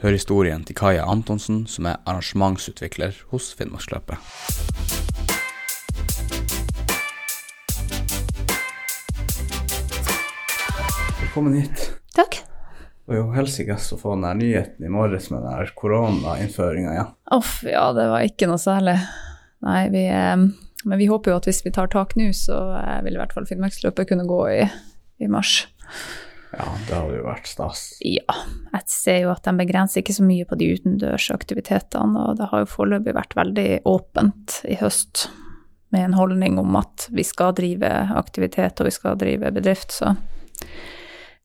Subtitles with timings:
[0.00, 4.16] Hør historien til Kaja Antonsen, som er arrangementsutvikler hos Finnmarksløpet.
[11.18, 11.82] Velkommen hit.
[12.16, 12.38] Takk.
[12.40, 16.96] Det var jo helsikes å få den der nyheten i morges med den der koronainnføringa
[16.96, 17.12] igjen.
[17.36, 18.96] Uff, ja, det var ikke noe særlig.
[19.68, 20.48] Nei, vi eh,
[20.88, 23.36] Men vi håper jo at hvis vi tar tak nå, så eh, vil i hvert
[23.36, 24.60] fall Finnmarksløpet kunne gå i,
[25.20, 25.66] i mars.
[26.50, 27.82] Ja, det hadde jo vært stas.
[28.02, 28.38] Ja,
[28.72, 32.64] jeg ser jo at de begrenser ikke så mye på de utendørsaktivitetene, og det har
[32.64, 35.28] jo foreløpig vært veldig åpent i høst
[35.94, 40.16] med en holdning om at vi skal drive aktivitet og vi skal drive bedrift, så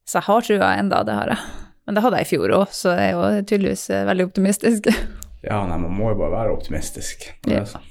[0.05, 1.38] Så jeg har trua enda, det har jeg.
[1.85, 4.90] Men det hadde jeg i fjor òg, så jeg er jo tydeligvis eh, veldig optimistisk.
[5.46, 7.27] Ja, nei, man må jo bare være optimistisk.
[7.46, 7.84] Det er sånn.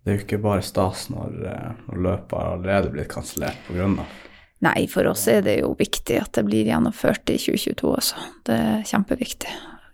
[0.00, 4.06] Det er jo ikke bare stas når, eh, når løpet har allerede blitt kansellert pga.
[4.64, 8.24] Nei, for oss er det jo viktig at det blir gjennomført i 2022 også.
[8.44, 9.52] Det er kjempeviktig.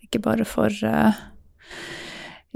[0.08, 1.20] Ikke bare for eh,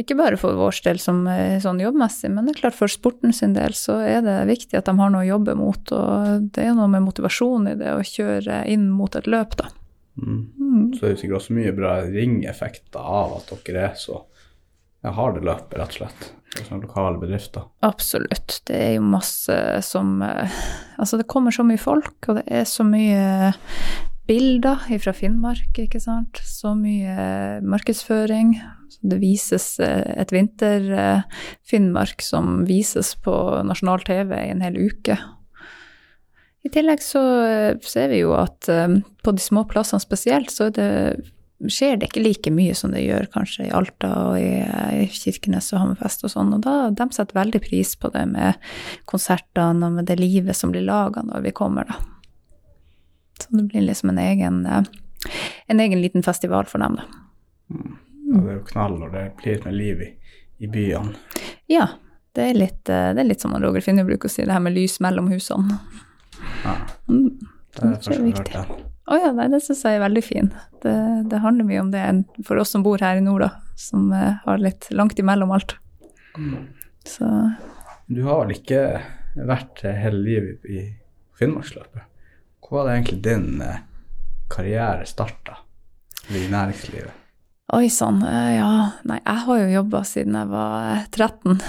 [0.01, 1.27] ikke bare for vår del som
[1.61, 4.89] sånn jobbmessig, men det er klart for sporten sin del så er det viktig at
[4.89, 8.07] de har noe å jobbe mot, og det er noe med motivasjon i det å
[8.07, 9.69] kjøre inn mot et løp, da.
[10.21, 10.41] Mm.
[10.57, 10.87] Mm.
[10.95, 14.23] Så det er sikkert også mye bra ringeffekter av at dere er så
[15.05, 16.31] ja, har det løpet, rett og slett.
[16.67, 17.69] Sånne lokale bedrifter.
[17.87, 18.59] Absolutt.
[18.67, 19.55] Det er jo masse
[19.87, 20.57] som eh,
[20.99, 23.53] Altså, det kommer så mye folk, og det er så mye
[24.31, 26.43] bilder fra Finnmark, ikke sant.
[26.45, 28.55] Så mye markedsføring.
[29.01, 33.35] Det vises eh, et vinter-Finnmark som vises på
[33.67, 35.17] nasjonal TV i en hel uke.
[36.61, 40.69] I tillegg så eh, ser vi jo at eh, på de små plassene spesielt, så
[40.69, 40.91] er det
[41.69, 44.63] skjer det ikke like mye som det gjør kanskje i Alta og i,
[45.03, 48.57] i Kirkenes og Hammerfest og sånn, og da de setter veldig pris på det med
[49.11, 51.99] konsertene og med det livet som blir laga når vi kommer, da.
[53.41, 54.83] Så det blir liksom en egen, eh,
[55.67, 57.05] en egen liten festival for dem, da.
[58.31, 60.11] Ja, det er jo knall når det blir mer liv i,
[60.65, 61.15] i byene.
[61.71, 61.87] Ja,
[62.37, 64.63] det er litt, eh, det er litt som Roger Finne bruker å si, det her
[64.65, 65.81] med lys mellom husene.
[66.65, 66.77] Ja,
[67.11, 67.37] Mm.
[67.75, 68.90] det er Det første jeg har hørt.
[69.11, 70.53] Å ja, nei, det syns jeg er veldig fin.
[70.85, 70.97] Det,
[71.31, 72.05] det handler mye om det
[72.47, 75.75] for oss som bor her i nord, da, som eh, har litt langt imellom alt.
[77.09, 77.27] Så
[78.07, 78.85] Du har vel ikke
[79.35, 80.85] vært hele livet i
[81.41, 82.07] Finnmarksløpet?
[82.61, 83.83] Hvor var det egentlig din eh,
[84.53, 85.59] karriere starta
[86.31, 87.17] i næringslivet?
[87.73, 88.71] Oi sann, eh, ja.
[89.07, 91.61] Nei, jeg har jo jobba siden jeg var eh, 13.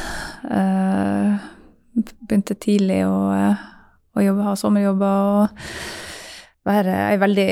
[0.58, 1.50] Eh,
[2.26, 3.18] begynte tidlig å,
[4.18, 5.66] å jobbe, ha sommerjobber og
[6.68, 7.52] være er veldig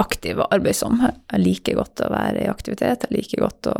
[0.00, 1.00] aktiv og arbeidsom.
[1.04, 3.76] Jeg liker godt å være i aktivitet, jeg liker godt å,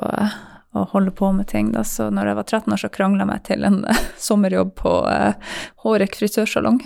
[0.79, 1.73] å holde på med ting.
[1.75, 1.83] Da.
[1.89, 4.95] Så når jeg var 13 år, så krangla jeg meg til en eh, sommerjobb på
[5.09, 6.81] uh, Hårek frisørsalong.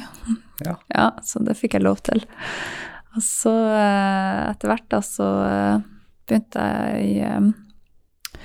[0.64, 0.74] Ja.
[0.94, 2.24] Ja, så det fikk jeg lov til.
[3.16, 5.86] Og så uh, etter hvert da så uh,
[6.28, 8.44] begynte jeg i, eh,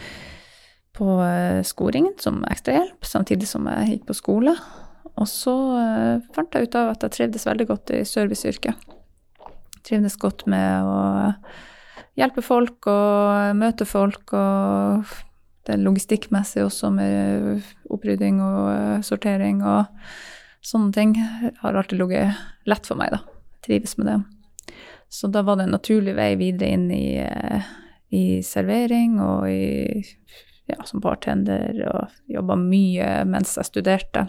[0.94, 1.16] på
[1.66, 4.54] Skoringen som ekstrahjelp, samtidig som jeg gikk på skole.
[5.24, 8.90] Og så eh, fant jeg ut av at jeg trivdes veldig godt i serviceyrket.
[9.84, 10.98] Trivdes godt med å
[12.20, 15.14] hjelpe folk og møte folk og
[15.64, 17.64] det logistikkmessig også med
[17.94, 19.88] opprydding og eh, sortering og
[20.64, 21.16] sånne ting
[21.62, 23.24] har alltid ligget lett for meg, da.
[23.64, 24.18] Trives med det.
[25.12, 27.72] Så da var det en naturlig vei videre inn i, eh,
[28.16, 30.04] i servering og i,
[30.72, 34.28] ja, som bartender, og jobba mye mens jeg studerte.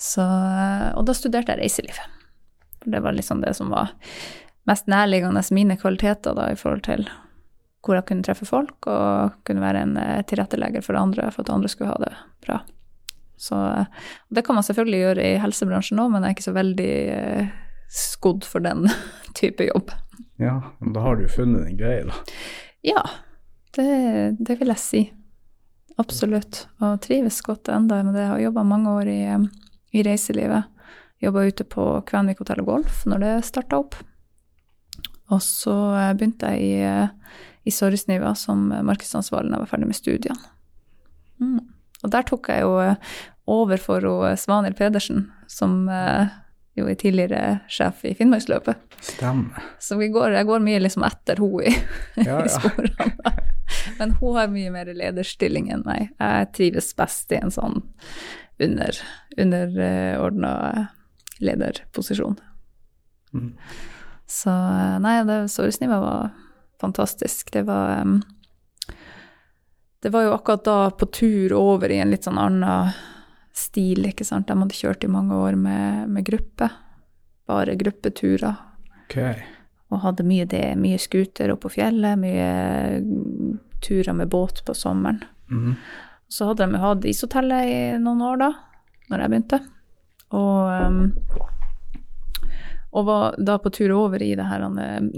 [0.00, 1.98] Så, eh, og da studerte jeg reiseliv.
[2.84, 3.92] Det var liksom det som var
[4.68, 7.04] mest nærliggende mine kvaliteter da, i forhold til
[7.84, 11.52] hvor jeg kunne treffe folk og kunne være en eh, tilrettelegger for andre, for at
[11.52, 12.12] andre skulle ha det
[12.46, 12.60] bra.
[13.40, 16.56] Så eh, det kan man selvfølgelig gjøre i helsebransjen òg, men jeg er ikke så
[16.56, 16.94] veldig
[17.90, 18.88] skodd for den
[19.40, 19.92] type jobb.
[20.40, 22.16] Ja, men da har du funnet en greie, da.
[22.84, 23.04] Ja,
[23.76, 23.88] det,
[24.40, 25.02] det vil jeg si.
[26.00, 26.64] Absolutt.
[26.80, 28.24] Og trives godt enda med det.
[28.24, 29.48] Jeg har jobba mange år i, eh,
[29.92, 30.64] i reiselivet.
[31.20, 33.98] Jobba ute på Kvenvik hotell og golf når det starta opp.
[35.30, 37.36] Og så eh, begynte jeg i, eh,
[37.68, 40.54] i Sorgsniva som markedsansvarlig da jeg var ferdig med studiene.
[41.40, 41.60] Mm.
[42.00, 42.78] Og der tok jeg jo
[43.50, 45.82] over for Svanhild Pedersen, som
[46.78, 48.78] jo er tidligere sjef i Finnmarksløpet.
[49.02, 49.64] Stemmer.
[49.82, 51.74] Så vi går, jeg går mye liksom etter henne i,
[52.26, 53.34] Ja, i sporene.
[53.98, 56.10] Men hun har mye mer lederstilling enn meg.
[56.18, 57.80] Jeg trives best i en sånn
[58.60, 58.98] under,
[59.38, 60.52] underordna
[61.40, 62.36] lederposisjon.
[63.34, 63.54] Mm.
[64.30, 64.52] Så
[65.02, 66.34] nei, det Sorgsniva var
[66.80, 67.52] fantastisk.
[67.52, 68.20] Det var um,
[70.02, 72.94] Det var jo akkurat da på tur over i en litt sånn annen
[73.60, 74.48] stil, ikke sant.
[74.48, 76.70] De hadde kjørt i mange år med, med gruppe.
[77.50, 78.58] Bare gruppeturer.
[79.04, 79.42] Okay.
[79.90, 80.64] Og hadde mye det.
[80.80, 82.50] Mye scooter opp på fjellet, mye
[83.04, 85.22] mm, turer med båt på sommeren.
[85.50, 85.76] Mhm.
[86.30, 88.52] Så hadde de hatt ishotellet i noen år da,
[89.10, 89.58] når jeg begynte.
[90.30, 91.00] Og, um,
[92.94, 95.08] og var da på tur over i det her um,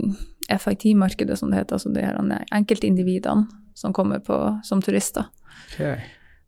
[0.48, 2.16] FIT-markedet, som det heter, altså de her
[2.56, 3.44] enkeltindividene
[3.76, 5.28] som kommer på som turister.
[5.68, 6.00] Ok.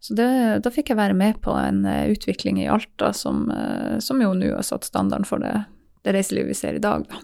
[0.04, 0.28] Så det,
[0.60, 4.34] da fikk jeg være med på en eh, utvikling i Alta som, eh, som jo
[4.36, 5.54] nå har satt standarden for det,
[6.04, 7.22] det reiselivet vi ser i dag, da.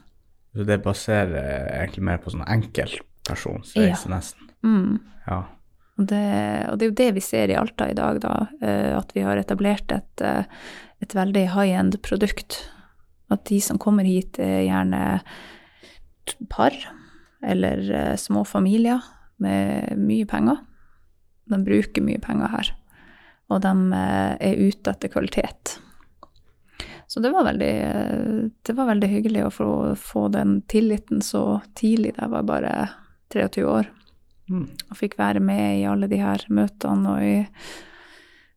[0.56, 4.48] Så det baserer egentlig mer på sånn enkeltpersonsreise, nesten.
[4.64, 4.96] Mm.
[5.26, 5.42] Ja.
[6.00, 6.24] Og det,
[6.70, 8.34] og det er jo det vi ser i Alta i dag, da.
[8.64, 10.48] eh, At vi har etablert et, eh,
[11.04, 12.62] et veldig high-end produkt.
[13.30, 15.20] At de som kommer hit, er gjerne
[16.48, 16.72] par
[17.44, 19.04] eller eh, små familier
[19.36, 20.64] med mye penger.
[21.50, 22.72] De bruker mye penger her.
[23.50, 25.76] Og de eh, er ute etter kvalitet.
[27.10, 31.60] Så det var veldig, eh, det var veldig hyggelig å få, få den tilliten så
[31.78, 32.14] tidlig.
[32.16, 32.74] Jeg var bare
[33.34, 33.90] 23 år
[34.50, 34.64] Mm.
[34.90, 37.46] og fikk være med i alle de her møtene og i,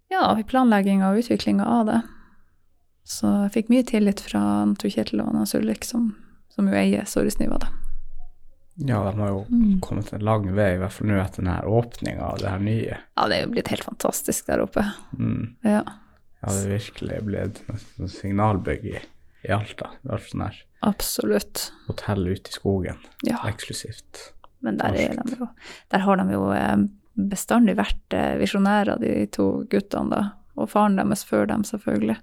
[0.10, 2.00] ja, i planlegginga og utviklinga av det.
[3.06, 4.42] Så jeg fikk mye tillit fra
[4.80, 6.16] Tor Kjetil og Anna Sullik, som,
[6.50, 7.70] som jo eier Sorrisniva, da.
[8.78, 9.80] Ja, de har jo Mm.
[9.82, 12.98] kommet en lang vei, i hvert fall nå etter denne åpninga av det her nye.
[13.18, 14.86] Ja, det er jo blitt helt fantastisk der oppe.
[15.18, 15.56] Mm.
[15.64, 15.84] Ja,
[16.44, 18.98] Ja, det er virkelig blitt nesten signalbygg i,
[19.48, 19.92] i Alta.
[20.04, 21.72] Det er sånn her absolutt.
[21.88, 24.34] hotell ute i skogen, Ja, eksklusivt.
[24.62, 25.48] men der, er de jo,
[25.90, 26.76] der har de jo eh,
[27.18, 30.32] bestandig vært eh, visjonærer, de to guttene, da.
[30.58, 32.18] Og faren deres før dem, selvfølgelig.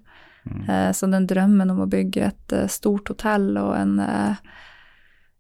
[0.47, 0.69] Mm.
[0.69, 3.99] Eh, Så den drømmen om å bygge et stort hotell og en,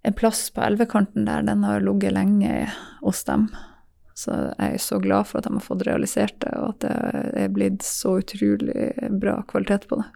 [0.02, 2.70] en plass på elvekanten der, den har ligget lenge
[3.02, 3.48] hos dem.
[4.16, 7.44] Så jeg er så glad for at de har fått realisert det, og at det
[7.44, 10.08] er blitt så utrolig bra kvalitet på det.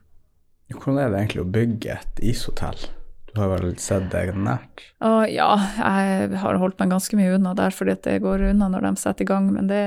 [0.75, 2.87] Hvordan er det egentlig å bygge et ishotell?
[3.35, 4.85] Du har vel sett det nært?
[5.03, 5.49] Og ja,
[5.81, 9.27] jeg har holdt meg ganske mye unna der, fordi det går unna når de setter
[9.27, 9.49] i gang.
[9.57, 9.83] Men det,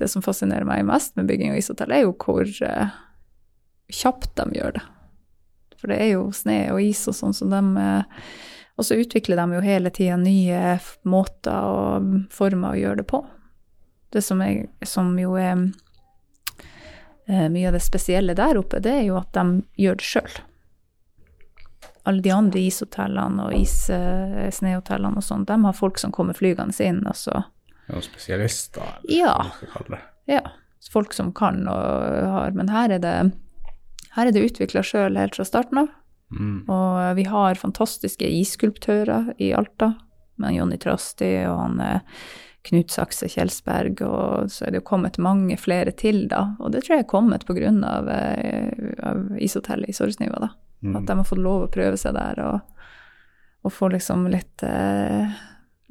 [0.00, 2.94] det som fascinerer meg mest med bygging av ishotell, er jo hvor eh,
[3.92, 4.84] kjapt de gjør det.
[5.76, 8.22] For det er jo sne og is og sånn, så de eh,
[8.76, 10.76] Og så utvikler de jo hele tida nye
[11.08, 13.22] måter og former å gjøre det på.
[14.12, 15.54] Det som, er, som jo er
[17.26, 19.46] eh, mye av det spesielle der oppe, det er jo at de
[19.80, 20.36] gjør det sjøl
[22.06, 26.36] alle de andre ishotellene og is, eh, snehotellene og sånn, de har folk som kommer
[26.38, 27.40] flygende inn, og så
[27.88, 28.82] Noen spesialister?
[29.02, 29.32] eller Ja.
[29.34, 30.00] hva man skal kalle det.
[30.26, 30.40] Ja,
[30.92, 32.50] folk som kan og har.
[32.52, 33.32] Men her er det,
[34.14, 35.88] her er det utvikla sjøl helt fra starten av.
[36.34, 36.64] Mm.
[36.66, 39.94] Og vi har fantastiske isskulptører i Alta,
[40.36, 42.24] med Jonny Trasti og han eh,
[42.66, 46.56] Knut Sakse Kjelsberg, og så er det jo kommet mange flere til, da.
[46.58, 48.72] Og det tror jeg er kommet på grunn av, eh,
[49.06, 50.50] av ishotellet i Sorgsniva, da.
[50.82, 50.96] Mm.
[50.98, 52.88] At de har fått lov å prøve seg der og,
[53.64, 55.30] og få liksom litt, eh,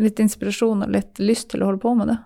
[0.04, 2.20] litt inspirasjon og litt lyst til å holde på med det.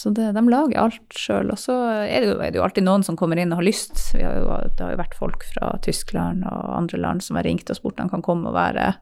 [0.00, 1.50] Så det, de lager alt sjøl.
[1.52, 1.74] Og så
[2.06, 3.98] er det, jo, er det jo alltid noen som kommer inn og har lyst.
[4.14, 7.44] Vi har jo, det har jo vært folk fra Tyskland og andre land som har
[7.44, 8.94] ringt og spurt om de kan komme og være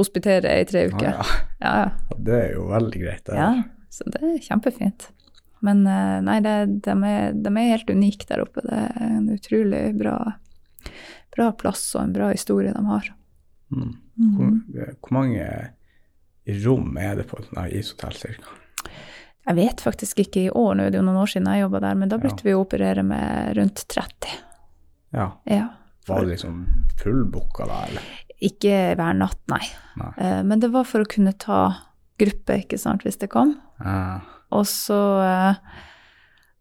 [0.00, 1.16] hospitere i tre uker.
[1.16, 1.32] Ah,
[1.62, 1.88] Ja, ja.
[1.88, 2.20] ja.
[2.28, 3.24] Det er jo veldig greit.
[3.28, 3.40] Det.
[3.40, 3.50] ja,
[3.92, 5.08] så det er kjempefint.
[5.62, 6.54] Men eh, nei, det,
[6.84, 8.64] de, er, de er helt unike der oppe.
[8.66, 10.16] Det er en utrolig bra,
[11.36, 13.12] bra plass og en bra historie de har.
[13.72, 13.92] Mm.
[14.36, 14.56] Hvor,
[14.98, 15.46] hvor mange
[16.66, 18.58] rom er det på et ishotell cirka?
[19.42, 21.80] Jeg vet faktisk ikke i år, nå er det jo noen år siden jeg jobba
[21.82, 24.36] der, men da brukte vi å operere med rundt 30.
[25.16, 25.26] Ja.
[25.50, 25.64] Ja.
[26.06, 26.60] Var det liksom
[27.02, 28.06] fullbooka da, eller?
[28.42, 29.62] Ikke hver natt, nei.
[29.98, 30.12] Nei.
[30.18, 31.62] Uh, Men det var for å kunne ta
[32.18, 33.54] gruppe, ikke sant, hvis det kom.
[33.82, 34.22] Ja.
[34.52, 35.54] Og så uh,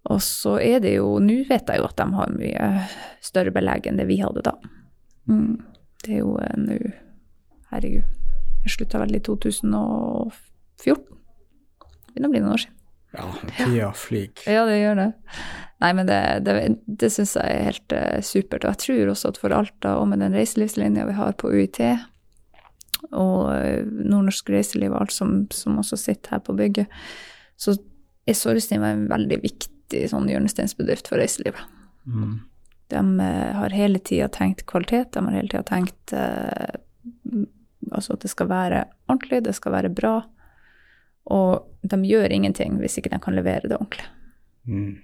[0.10, 2.70] Og så er det jo Nå vet jeg jo at de har mye
[3.22, 4.56] større belegg enn det vi hadde da.
[5.30, 5.60] Mm.
[6.02, 6.78] Det er jo eh, nå
[7.70, 8.08] Herregud.
[8.66, 11.21] Jeg slutta vel i 2014.
[12.12, 12.77] Begynner å bli noen år siden.
[13.12, 13.25] ja,
[13.58, 14.46] tida flyr.
[14.48, 15.10] Ja, det gjør det.
[15.82, 16.56] Nei, men det, det,
[17.01, 18.63] det syns jeg er helt uh, supert.
[18.63, 21.82] Og jeg tror også at for Alta, og med den reiselivslinja vi har på UiT,
[23.12, 27.01] og uh, Nordnorsk Reiseliv og alt som, som også sitter her på bygget,
[27.60, 27.75] så
[28.30, 31.62] er Sorresniva en veldig viktig sånn hjørnesteinsbedrift for reiselivet.
[32.06, 32.39] Mm.
[32.91, 36.75] De eh, har hele tida tenkt kvalitet, de har hele tida tenkt eh,
[37.91, 40.15] altså at det skal være ordentlig, det skal være bra.
[41.30, 44.08] Og de gjør ingenting hvis ikke de kan levere det ordentlig.
[44.66, 44.98] Mm.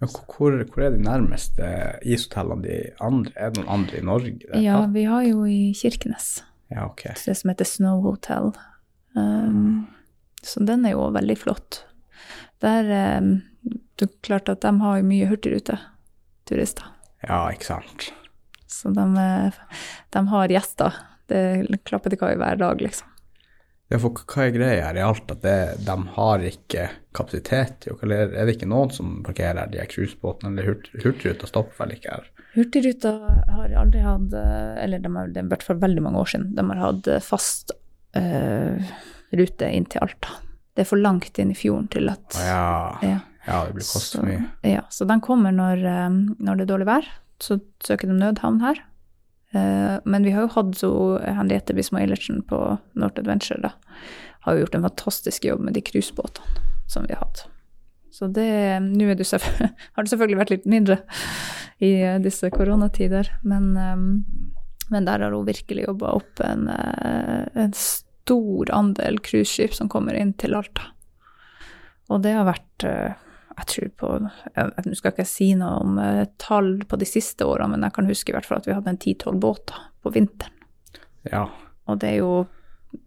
[0.00, 1.66] Ja, hvor, hvor er de nærmeste
[2.08, 3.32] ishotellene de andre?
[3.36, 4.62] Er det noen andre i Norge?
[4.62, 6.38] Ja, vi har jo i Kirkenes
[6.70, 7.16] ja okay.
[7.26, 8.52] det som heter Snow Hotel.
[9.18, 9.88] Um,
[10.42, 11.82] så den er jo veldig flott.
[12.62, 12.86] Der
[13.18, 13.40] um,
[13.98, 16.86] Det er klart at de har mye hurtigruteturister.
[17.26, 18.06] Ja, ikke sant.
[18.70, 19.58] Så de, eh,
[20.14, 20.94] de har gjester
[21.28, 23.06] Det klapper til kai hver dag, liksom.
[23.90, 25.34] Ja, for hva er greia her i Alta?
[25.42, 26.84] Det, de har ikke
[27.16, 30.52] kapasitet til å Eller er det ikke noen som parkerer de her cruisebåtene?
[30.52, 32.28] Eller hurt, Hurtigruta stopper vel ikke her?
[32.54, 33.12] Hurtigruta
[33.56, 36.30] har aldri hatt eh, Eller de har, det er i hvert fall veldig mange år
[36.34, 36.52] siden.
[36.54, 37.74] De har hatt fast
[38.18, 38.92] øh,
[39.42, 40.36] rute inn til Alta.
[40.74, 42.62] Det er for langt inn i fjorden til at ja.
[43.02, 43.16] ja.
[43.46, 44.44] ja, det blir kostet Så- mye.
[44.70, 47.10] Ja, så den kommer når, eh, når det er dårlig vær.
[47.42, 48.78] Så søker de nødhavn her.
[49.52, 50.82] Eh, Men vi har jo hatt
[51.26, 53.72] Henriette Bisma Eilertsen på North Adventure, da.
[54.46, 57.46] Har jo gjort en fantastisk jobb med de cruisebåtene som vi har hatt.
[58.10, 61.00] Så det Nå har det selvfølgelig vært litt mindre
[61.80, 63.96] i eh, disse koronatider, men, eh,
[64.90, 70.18] men der har hun virkelig jobba opp en, eh, en stor andel cruiseskip som kommer
[70.18, 70.90] inn til Alta.
[72.10, 72.84] Og det har vært
[73.60, 77.46] jeg tror på Nå skal ikke jeg si noe om uh, tall på de siste
[77.46, 80.12] årene, men jeg kan huske i hvert fall at vi hadde en ti-tolv båter på
[80.14, 80.56] vinteren.
[81.28, 81.44] Ja.
[81.90, 82.32] Og det er jo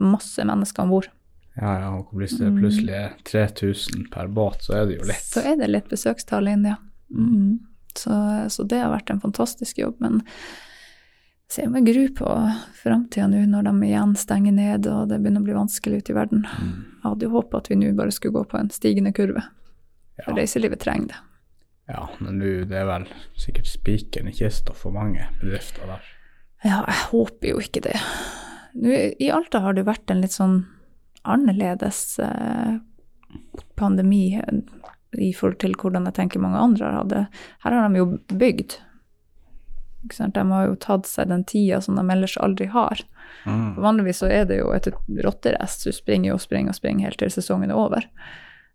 [0.04, 1.10] masse mennesker om bord.
[1.54, 5.26] Ja, ja, og hvis det plutselig er 3000 per båt, så er det jo litt.
[5.26, 6.80] Så er det litt besøkstall inn, ja.
[7.14, 7.60] Mm.
[7.98, 8.14] Så,
[8.50, 10.00] så det har vært en fantastisk jobb.
[10.02, 12.30] Men jeg ser med gru på
[12.80, 16.18] framtida nå, når de igjen stenger ned og det begynner å bli vanskelig ute i
[16.18, 16.48] verden.
[16.50, 19.46] Jeg hadde jo håpa at vi nå bare skulle gå på en stigende kurve.
[20.24, 21.22] Ja, reiselivet trenger det.
[21.94, 23.08] ja men du, det er vel
[23.40, 26.14] sikkert spikeren i kista for mange bedrifter der.
[26.64, 27.98] Ja, jeg håper jo ikke det.
[28.80, 30.62] Nå, I Alta har det vært en litt sånn
[31.28, 32.80] annerledes eh,
[33.80, 34.64] pandemi eh,
[35.20, 37.24] i forhold til hvordan jeg tenker mange andre har hatt det.
[37.66, 38.78] Her har de jo bygd.
[40.04, 43.04] De har jo tatt seg den tida som de ellers aldri har.
[43.46, 43.76] Mm.
[43.84, 44.90] Vanligvis så er det jo et
[45.24, 48.08] rotterest, du springer og springer og springer helt til sesongen er over.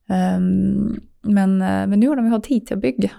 [0.08, 3.12] Um, men eh, men nå har de hatt tid til å bygge.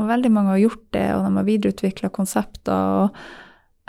[0.00, 2.72] Og veldig mange har gjort det, og de har videreutvikla konsepter.
[3.04, 3.16] og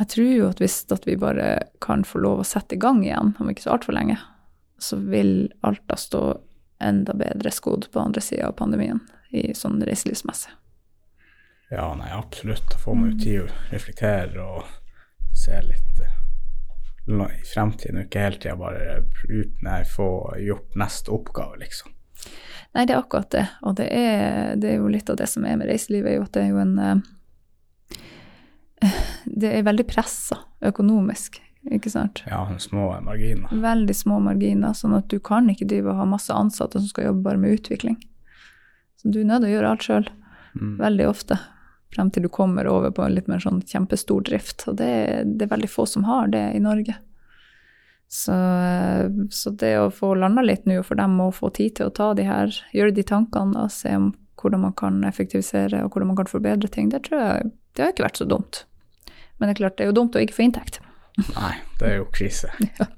[0.01, 1.48] jeg tror jo at hvis at vi bare
[1.84, 4.18] kan få lov å sette i gang igjen, om ikke så altfor lenge,
[4.82, 6.24] så vil Alta stå
[6.82, 10.56] enda bedre skodd på andre sida av pandemien, i sånn reiselivsmessig.
[11.72, 12.66] Ja, nei, absolutt.
[12.74, 14.66] Da får man jo tid å reflektere og
[15.38, 16.18] se litt eh,
[17.08, 18.98] i fremtiden, og ikke hele tida bare
[19.30, 20.10] ut, nei, få
[20.42, 21.94] gjort neste oppgave, liksom.
[22.74, 23.46] Nei, det er akkurat det.
[23.68, 26.28] Og det er, det er jo litt av det som er med reiselivet, er jo
[26.28, 27.01] at det er jo en eh,
[29.25, 31.38] Det er veldig pressa økonomisk,
[31.72, 32.24] ikke sant.
[32.30, 33.51] Ja, små marginer.
[33.54, 37.12] Veldig små marginer, sånn at du kan ikke drive og ha masse ansatte som skal
[37.12, 38.00] jobbe bare med utvikling.
[39.01, 40.10] Så du er nødt til å gjøre alt sjøl,
[40.51, 40.78] Mm.
[40.82, 41.38] veldig ofte.
[41.96, 44.66] Frem til du kommer over på en litt mer sånn kjempestor drift.
[44.68, 44.90] Og det,
[45.38, 46.98] det er veldig få som har det i Norge.
[48.12, 48.34] Så,
[49.32, 52.10] så det å få landa litt nå, for dem å få tid til å ta
[52.18, 54.10] de her, gjøre de tankene og se om
[54.41, 57.94] hvordan man kan effektivisere og hvordan man kan forbedre ting, det tror jeg det har
[57.94, 58.65] ikke vært så dumt.
[59.38, 60.82] Men det er klart, det er jo dumt å ikke få inntekt.
[61.38, 62.51] Nei, det er jo krise.
[62.80, 62.89] Ja.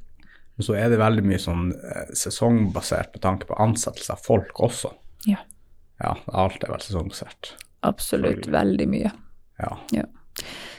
[0.62, 4.92] Så er det veldig mye sånn eh, sesongbasert med tanke på ansettelse av folk også.
[5.26, 5.40] Ja.
[5.98, 7.56] Ja, alt er vel sesongbasert.
[7.82, 9.10] Absolutt veldig mye.
[9.58, 10.06] Ja.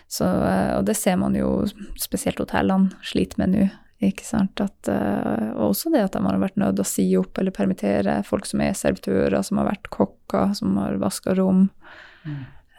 [0.06, 1.64] Så, eh, og det ser man jo
[1.98, 3.66] spesielt hotellene sliter med nå.
[4.04, 4.60] Ikke sant?
[4.60, 7.54] At, eh, og også det at de har vært nødt til å si opp eller
[7.54, 11.68] permittere folk som er servitører, som har vært kokker, som har vaska rom.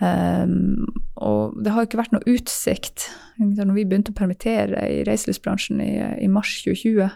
[0.04, 0.84] Um,
[1.24, 3.08] og det har ikke vært noe utsikt.
[3.40, 5.94] Når vi begynte å permittere i reiselivsbransjen i,
[6.26, 7.08] i mars 2020,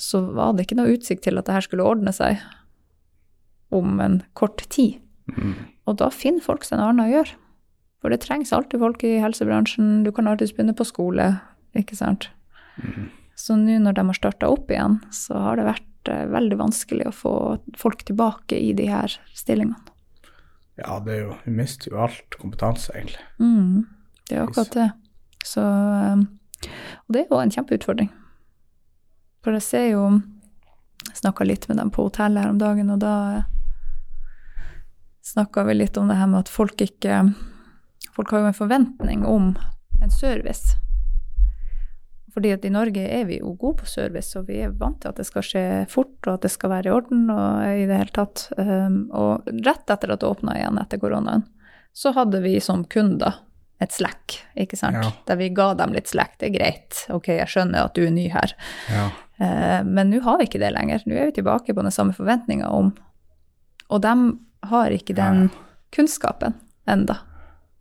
[0.00, 2.40] så var det ikke noe utsikt til at det her skulle ordne seg
[3.72, 4.98] om en kort tid.
[5.28, 5.54] Mm.
[5.88, 7.38] Og da finner folk seg en annen å gjøre.
[8.02, 10.00] For det trengs alltid folk i helsebransjen.
[10.02, 11.28] Du kan alltids begynne på skole,
[11.78, 12.32] ikke sant.
[12.76, 13.08] Mm.
[13.34, 17.08] Så nå når de har starta opp igjen, så har det vært eh, veldig vanskelig
[17.08, 17.34] å få
[17.78, 19.80] folk tilbake i de her stillingene.
[20.80, 23.20] Ja, det er jo Vi mister jo alt kompetanse, egentlig.
[23.38, 23.84] Mm,
[24.28, 24.90] det er akkurat det.
[25.44, 26.22] Så eh,
[27.06, 28.12] Og det er jo en kjempeutfordring.
[29.42, 30.04] For jeg ser jo
[31.08, 33.16] Jeg snakka litt med dem på hotellet her om dagen, og da
[35.22, 37.24] snakka vi litt om det her med at folk ikke
[38.12, 39.54] Folk har jo en forventning om
[40.02, 40.74] en service.
[42.32, 45.12] Fordi at i Norge er vi jo gode på service, og vi er vant til
[45.12, 47.98] at det skal skje fort, og at det skal være i orden og i det
[47.98, 48.46] hele tatt.
[48.56, 51.44] Um, og rett etter at det åpna igjen etter koronaen,
[51.92, 53.42] så hadde vi som kunder
[53.82, 55.02] et slack, ikke sant?
[55.02, 55.10] Ja.
[55.28, 56.38] Der vi ga dem litt slack.
[56.40, 58.54] Det er greit, ok, jeg skjønner at du er ny her.
[58.88, 59.10] Ja.
[59.42, 61.04] Uh, men nå har vi ikke det lenger.
[61.04, 62.94] Nå er vi tilbake på den samme forventninga om
[63.92, 64.12] Og de
[64.70, 65.50] har ikke den
[65.92, 66.54] kunnskapen
[66.88, 67.18] enda.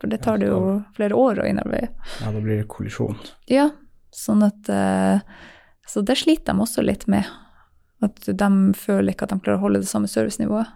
[0.02, 1.94] For det tar det jo flere år å innarbeide.
[2.20, 3.16] ja, da blir det kollisjon.
[3.48, 3.70] Ja,
[4.16, 5.24] sånn at eh,
[5.88, 7.28] Så det sliter de også litt med.
[8.02, 10.70] At de føler ikke at de klarer å holde det samme servicenivået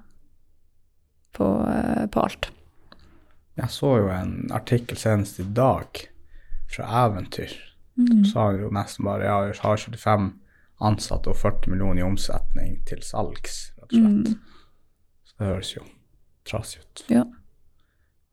[1.37, 2.49] på, eh, på alt.
[3.55, 6.03] Jeg så jo en artikkel senest i dag
[6.73, 7.53] fra Eventyr,
[7.97, 8.25] Mm.
[8.27, 10.33] Sa jo nesten bare ja, jeg har 75
[10.83, 14.33] ansatte og 40 millioner i omsetning til salgs, rett og slett.
[14.33, 15.21] Mm.
[15.23, 15.83] Så det høres jo
[16.45, 17.05] trasig ut.
[17.13, 17.23] Ja.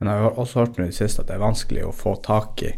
[0.01, 2.17] Men jeg har også hørt nå i det siste at det er vanskelig å få
[2.27, 2.73] tak i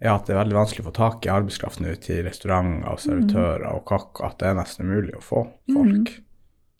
[0.00, 3.00] ja, at det er veldig vanskelig å få tak i arbeidskraft nå til restauranter og
[3.02, 6.12] servitører og kokker, at det er nesten umulig å få folk.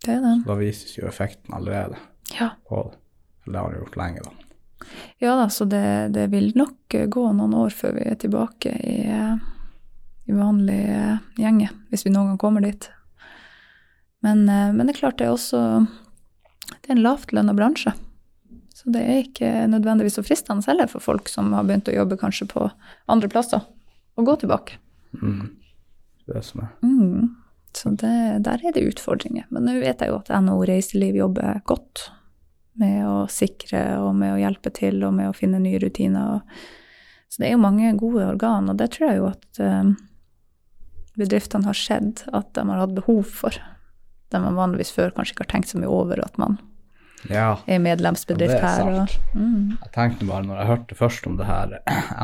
[0.05, 0.35] Det er det.
[0.47, 1.97] Da vises jo effekten allerede
[2.39, 2.51] Ja.
[2.69, 2.99] på det.
[3.47, 4.31] Eller det har det gjort lenge, da.
[5.19, 8.71] Ja da, så det, det vil nok eh, gå noen år før vi er tilbake
[8.79, 9.01] i,
[10.29, 12.87] i vanlig eh, gjenge, hvis vi noen gang kommer dit.
[14.23, 15.61] Men, eh, men det er klart det er også
[16.69, 17.93] Det er en lavtlønna bransje.
[18.79, 22.19] Så det er ikke nødvendigvis så fristende heller for folk som har begynt å jobbe
[22.21, 22.69] kanskje på
[23.11, 23.65] andre plasser,
[24.15, 24.79] å gå tilbake.
[25.19, 25.49] Mm.
[26.29, 26.69] Det er er.
[26.85, 27.35] Mm.
[27.75, 29.49] Så det, der er det utfordringer.
[29.51, 32.09] Men nå vet jeg jo at NHO Reiseliv jobber godt
[32.79, 36.45] med å sikre og med å hjelpe til og med å finne nye rutiner.
[37.29, 39.91] Så det er jo mange gode organ, og det tror jeg jo at eh,
[41.19, 43.59] bedriftene har sett at de har hatt behov for.
[44.31, 46.61] Det man vanligvis før kanskje ikke har tenkt så mye over at man
[47.27, 49.01] Ja, er medlemsbedrift Ja, det er her.
[49.03, 51.75] Og, mm, jeg tenkte bare når jeg hørte først om det her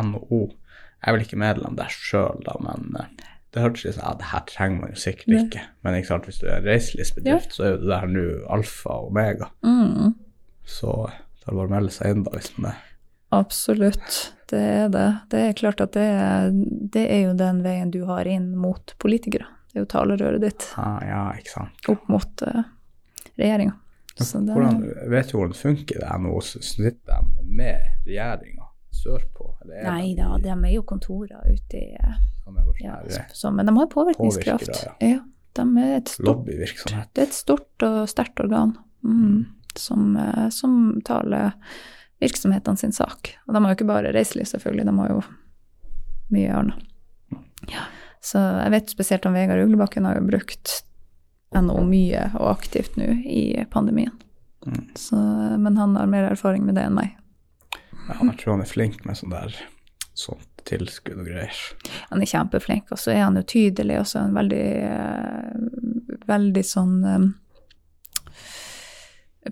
[0.03, 4.07] NHO Jeg er vel ikke medlem der sjøl, da, men eh, det hørtes litt sånn
[4.07, 5.67] ja, det her trenger man jo sikkert ikke.
[5.85, 8.25] Men ikke sant, hvis du er en reiselivsbedrift, så er jo det der nå
[8.57, 9.51] alfa og omega.
[9.63, 10.15] mm,
[10.65, 12.81] Så det er bare å melde seg inn, da, hvis man er
[13.35, 15.09] absolutt, det er det.
[15.31, 16.51] Det er klart at det er,
[16.95, 19.47] det er jo den veien du har inn mot politikere.
[19.73, 21.89] Det er jo talerøret ditt ah, Ja, ikke sant.
[21.91, 22.63] opp mot uh,
[23.41, 23.75] regjeringa.
[24.21, 26.35] Så det, Hvordan, vet du hvordan funker, det nå?
[26.45, 29.49] Sitter de med regjeringa sørpå?
[29.65, 32.21] Eller Nei da, de er jo kontorer ute i eh,
[32.85, 33.01] ja,
[33.33, 34.69] så, Men de har påvirkningskraft.
[34.69, 35.21] Påvirkere, ja.
[35.57, 39.45] de er stort, det er et stort og sterkt organ mm,
[39.81, 41.57] som, eh, som taler
[42.23, 43.35] virksomhetene sin sak.
[43.47, 45.21] Og de har jo ikke bare reiseliv, selvfølgelig, de har jo
[46.35, 46.91] mye annet.
[47.73, 47.87] Ja.
[48.25, 50.83] Så jeg vet spesielt om Vegard Uglebakken har jo brukt
[51.55, 54.15] NHO mye og aktivt nå i pandemien.
[54.67, 54.89] Mm.
[54.97, 55.17] Så,
[55.61, 57.15] men han har mer erfaring med det enn meg.
[58.09, 59.57] Ja, jeg tror han er flink med sånn der
[60.15, 61.57] sånt tilskudd og greier.
[62.11, 66.21] Han er kjempeflink, og så er han jo tydelig, og så er han veldig, eh,
[66.31, 67.27] veldig sånn eh,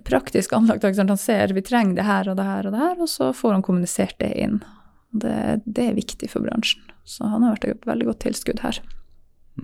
[0.07, 0.83] praktisk anlagt.
[0.83, 1.07] ikke?
[1.07, 3.57] Han ser vi trenger det her og det her og det her, og så får
[3.57, 4.63] han kommunisert det inn.
[5.11, 6.81] Det, det er viktig for bransjen.
[7.05, 8.79] Så han har vært et veldig godt tilskudd her.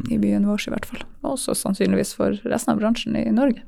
[0.10, 1.04] I byen vår i hvert fall.
[1.24, 3.66] Og også sannsynligvis for resten av bransjen i Norge.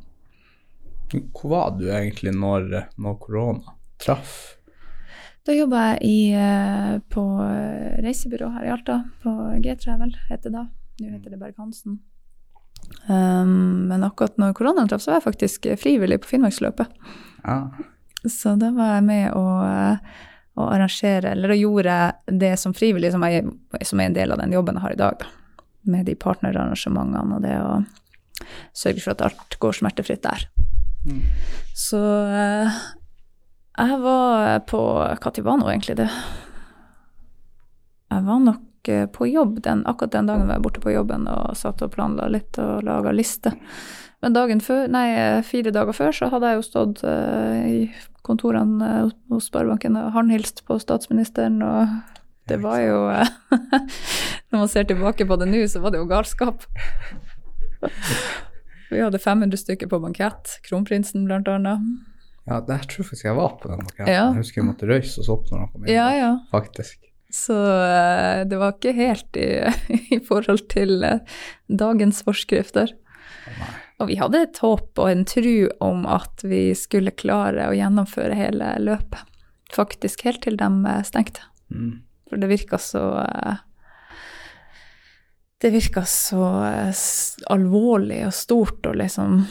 [1.12, 2.70] Hvor var du egentlig når,
[3.02, 4.58] når korona traff?
[5.48, 10.54] Da jobba jeg i, eh, på eh, reisebyrå her i Alta, på G-Travel, het det
[10.54, 10.68] da.
[11.02, 11.98] Nå heter det Berg-Hansen.
[13.08, 16.94] Um, men akkurat når koronaen traff, så var jeg faktisk frivillig på Finnmarksløpet.
[17.42, 17.58] Ja.
[18.30, 20.22] Så da var jeg med å, eh,
[20.62, 23.48] å arrangere, eller da gjorde jeg det som frivillig, som, jeg,
[23.88, 25.41] som er en del av den jobben jeg har i dag, da.
[25.90, 27.80] Med de partnerarrangementene og det å
[28.78, 30.46] sørge for at alt går smertefritt der.
[31.06, 31.24] Mm.
[31.78, 32.82] Så eh,
[33.78, 34.82] jeg var på
[35.26, 36.10] Når var nå egentlig det?
[38.12, 41.28] Jeg var nok eh, på jobb den, akkurat den dagen var jeg borte på jobben
[41.32, 43.56] og satt og planla litt og laga liste.
[44.22, 47.80] Men dagen før, nei, fire dager før så hadde jeg jo stått eh, i
[48.28, 52.21] kontorene eh, hos Sparebanken og håndhilst på statsministeren, og
[52.52, 53.34] det var jo eh,
[54.52, 56.66] Når man ser tilbake på det nå, så var det jo galskap.
[58.92, 61.86] Vi hadde 500 stykker på bankett, kronprinsen blant annet.
[62.50, 63.86] ja, tror jeg faktisk jeg var på den.
[63.86, 64.12] banketten.
[64.12, 64.26] Ja.
[64.34, 65.94] Jeg husker jeg måtte røyse oss opp når han kom inn.
[65.94, 66.34] Ja, ja.
[66.52, 67.08] Faktisk.
[67.32, 69.48] Så eh, det var ikke helt i,
[70.18, 71.24] i forhold til eh,
[71.72, 72.92] dagens forskrifter.
[73.48, 73.72] Nei.
[74.02, 78.36] Og vi hadde et håp og en tru om at vi skulle klare å gjennomføre
[78.36, 79.28] hele løpet.
[79.72, 81.46] Faktisk helt til de stengte.
[81.72, 82.02] Mm.
[82.32, 83.60] For det virka så eh,
[85.60, 87.02] Det virka så eh,
[87.52, 89.44] alvorlig og stort å liksom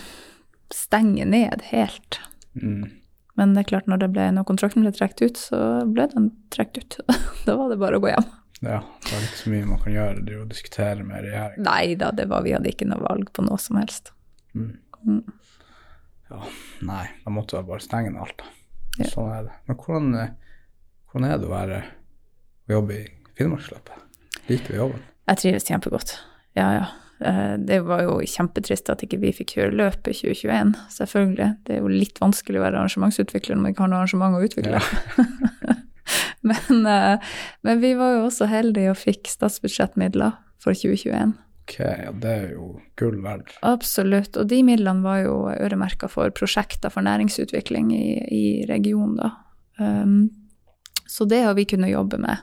[0.73, 2.23] stenge ned helt.
[2.57, 2.89] Mm.
[3.37, 6.31] Men det er klart, når, det ble, når kontrakten ble trukket ut, så ble den
[6.55, 7.15] trukket ut.
[7.47, 8.27] da var det bare å gå hjem.
[8.61, 10.25] Ja, det er ikke så mye man kan gjøre.
[10.25, 11.69] Det er jo å diskutere med regjeringen.
[11.69, 14.13] Nei da, det var, vi hadde ikke noe valg på noe som helst.
[14.57, 14.75] Mm.
[15.07, 15.23] Mm.
[16.31, 16.43] Ja,
[16.91, 18.45] nei, da måtte jeg bare stenge ned alt.
[18.99, 19.09] Ja.
[19.13, 19.57] Sånn er det.
[19.69, 20.61] Men hvordan, eh,
[21.11, 21.81] hvordan er det å være
[22.71, 23.05] å jobbe i
[23.39, 24.09] Finnmarksløpet?
[24.51, 25.07] Liker du jobben?
[25.31, 26.17] Jeg trives kjempegodt.
[26.59, 26.87] Ja, ja.
[27.21, 31.51] Eh, Det var jo kjempetrist at ikke vi fikk kjøre løpet i 2021, selvfølgelig.
[31.67, 34.47] Det er jo litt vanskelig å være arrangementsutvikler når man ikke har noe arrangement å
[34.47, 34.81] utvikle.
[36.51, 41.37] men, eh, men vi var jo også heldige og fikk statsbudsjettmidler for 2021.
[41.71, 43.53] Ok, ja, det er jo gull verdt.
[43.63, 44.35] Absolutt.
[44.41, 49.31] Og de midlene var jo øremerka for prosjekter for næringsutvikling i, i regionen, da.
[49.79, 50.33] Um,
[51.07, 52.43] så det har vi kunnet jobbe med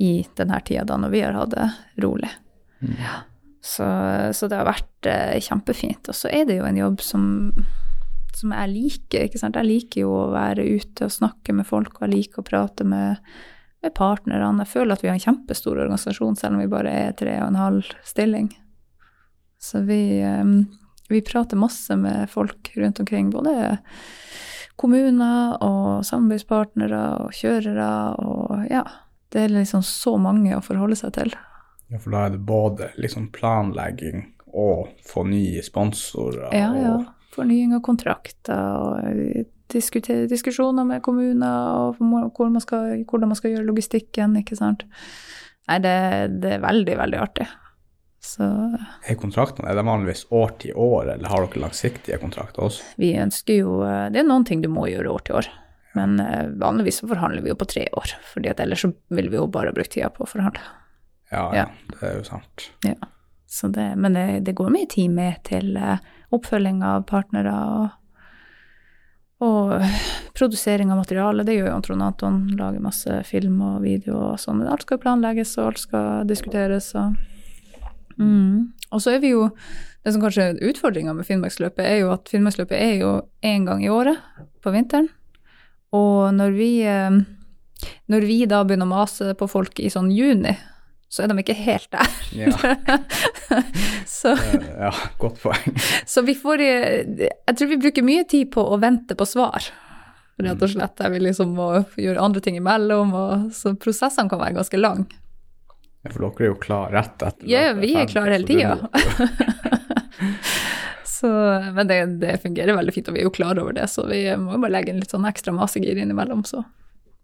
[0.00, 1.66] i denne tida da når vi har hatt det
[2.00, 2.30] rolig.
[2.80, 2.96] Mm.
[2.96, 3.18] Ja.
[3.60, 3.84] Så,
[4.32, 6.08] så det har vært eh, kjempefint.
[6.08, 7.24] Og så er det jo en jobb som,
[8.36, 9.26] som jeg liker.
[9.26, 9.58] ikke sant?
[9.60, 12.86] Jeg liker jo å være ute og snakke med folk, og jeg liker å prate
[12.88, 13.20] med,
[13.84, 14.64] med partnerne.
[14.64, 17.50] Jeg føler at vi har en kjempestor organisasjon, selv om vi bare er tre og
[17.50, 18.48] en halv stilling.
[19.60, 20.56] Så vi, eh,
[21.12, 23.76] vi prater masse med folk rundt omkring, både
[24.80, 27.92] kommuner og samarbeidspartnere og kjørere
[28.24, 28.86] og ja.
[29.30, 31.32] Det er liksom så mange å forholde seg til.
[31.90, 36.50] Ja, for da er det både liksom planlegging og få nye sponsorer.
[36.54, 36.98] Ja, ja.
[37.30, 42.00] Fornying av kontrakter og diskusjoner med kommuner og
[42.34, 44.82] hvor man skal, hvordan man skal gjøre logistikken, ikke sant.
[45.70, 45.94] Nei, det,
[46.42, 47.46] det er veldig, veldig artig.
[48.20, 52.84] Så er kontraktene er det vanligvis år til år, eller har dere langsiktige kontrakter også?
[53.00, 53.78] vi ønsker jo
[54.12, 55.48] Det er noen ting du må gjøre år til år.
[55.92, 59.30] Men eh, vanligvis så forhandler vi jo på tre år, fordi at ellers så vil
[59.30, 60.62] vi jo bare bruke tida på å forhandle.
[61.30, 61.64] Ja, Ja.
[61.64, 62.70] ja, det er jo sant.
[62.86, 62.94] Ja.
[63.50, 65.98] Så det, men det, det går mye tid med til eh,
[66.30, 67.88] oppfølging av partnere og,
[69.42, 69.72] og
[70.38, 71.44] produsering av materiale.
[71.46, 74.62] Det gjør jo Trond Anton, lager masse film og video og sånn.
[74.62, 76.92] Alt skal planlegges, og alt skal diskuteres.
[76.94, 77.18] Og,
[78.18, 78.70] mm.
[78.90, 79.48] og så er vi jo
[80.00, 83.10] Det som kanskje er utfordringa med Finnmarksløpet, er jo at Finnmarksløpet er jo
[83.44, 84.16] én gang i året
[84.64, 85.10] på vinteren.
[85.96, 87.20] Og når vi, eh,
[88.12, 90.54] når vi da begynner å mase på folk i sånn juni,
[91.10, 92.10] så er de ikke helt der.
[92.38, 92.52] Ja,
[94.20, 95.80] så, ja godt poeng.
[96.12, 99.66] så vi får eh, Jeg tror vi bruker mye tid på å vente på svar.
[100.40, 101.02] Rett og slett.
[101.02, 101.66] Jeg vil liksom må
[102.00, 105.10] gjøre andre ting imellom, og, så prosessene kan være ganske lange.
[106.00, 107.44] Ja, for dere er jo klar rett etter.
[107.50, 108.78] Ja, vi er klare hele tida.
[111.20, 111.28] så,
[111.76, 114.22] men det, det fungerer veldig fint, og vi er jo klar over det, så vi
[114.40, 116.64] må jo bare legge en litt sånn ekstra masegir innimellom, så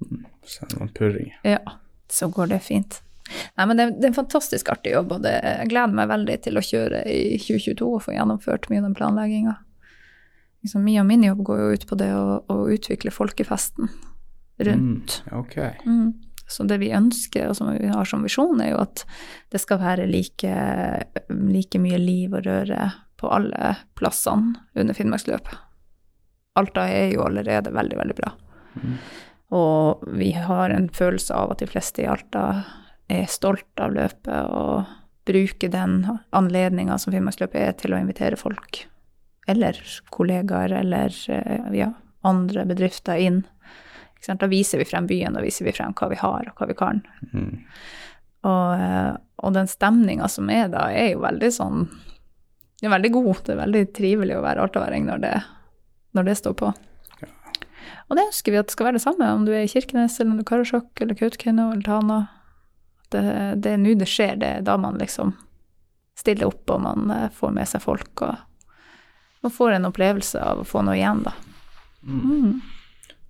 [0.05, 1.39] blir- Send noen purringer.
[1.43, 1.59] ja,
[2.13, 3.01] så går det fint.
[3.57, 6.37] Nei, men det, det er en fantastisk artig jobb, og det, jeg gleder meg veldig
[6.45, 9.57] til å kjøre i 2022 og få gjennomført mye av den planlegginga.
[10.63, 13.91] Liksom, mye av min jobb går jo ut på det å, å utvikle folkefesten
[14.69, 15.17] rundt.
[15.27, 15.73] Mm, okay.
[15.81, 15.87] ok.
[15.91, 16.13] Mm.
[16.47, 19.03] Så det vi ønsker, og som vi har som visjon, er jo at
[19.51, 20.53] det skal være like,
[21.35, 25.63] like mye liv og røre på alle plassene under Finnmarksløpet.
[26.57, 28.33] Alta er jo allerede veldig, veldig bra.
[28.81, 28.99] Mm.
[29.57, 32.47] Og vi har en følelse av at de fleste i Alta
[33.13, 34.87] er stolt av løpet og
[35.27, 36.01] bruker den
[36.31, 38.85] anledninga som Finnmarksløpet er til å invitere folk,
[39.51, 39.79] eller
[40.15, 41.91] kollegaer, eller eh, ja,
[42.27, 43.45] andre bedrifter inn.
[44.27, 46.79] Da viser vi frem byen, da viser vi frem hva vi har, og hva vi
[46.79, 47.03] kan.
[47.31, 47.53] Mm.
[48.47, 51.87] Og, eh, og den stemninga som er da, er jo veldig sånn
[52.81, 53.31] Den er veldig god.
[53.45, 55.35] Det er veldig trivelig å være altaværing når det,
[56.17, 56.73] når det står på.
[58.07, 60.21] Og det ønsker vi at det skal være det samme, om du er i Kirkenes
[60.21, 62.19] eller om du er Karasjok eller Kautokeino eller Tana.
[63.11, 63.23] Det,
[63.63, 65.33] det er nå det skjer, det er da man liksom
[66.19, 68.35] stiller opp og man eh, får med seg folk og
[69.45, 71.35] man får en opplevelse av å få noe igjen, da.
[72.03, 72.63] Mm.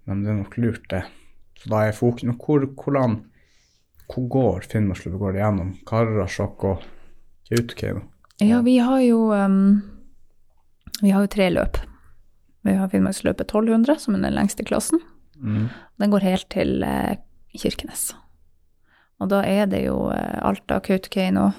[0.06, 1.02] Men det er nok lurt, det.
[1.60, 3.18] Så da er fokus hvor, hvordan,
[4.12, 5.18] hvor går Finnmarksløpet?
[5.20, 6.86] Går det gjennom Karasjok og
[7.50, 8.06] Kautokeino?
[8.38, 9.82] Ja, vi har jo um,
[11.00, 11.78] Vi har jo tre løp.
[12.66, 15.00] Vi har Finnmarksløpet 1200, som er den lengste klassen.
[15.36, 15.68] Mm.
[16.00, 17.14] Den går helt til uh,
[17.56, 18.10] Kirkenes.
[19.20, 21.50] Og da er det jo uh, Alta, Kautokeino,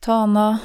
[0.00, 0.58] Tana,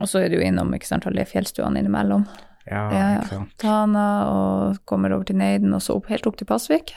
[0.00, 2.26] og så er det jo innom ikke sant, alle fjellstuene innimellom.
[2.66, 3.40] Ja, Ja, ja.
[3.58, 6.94] Tana og kommer over til Neiden, og så opp, helt opp til Pasvik.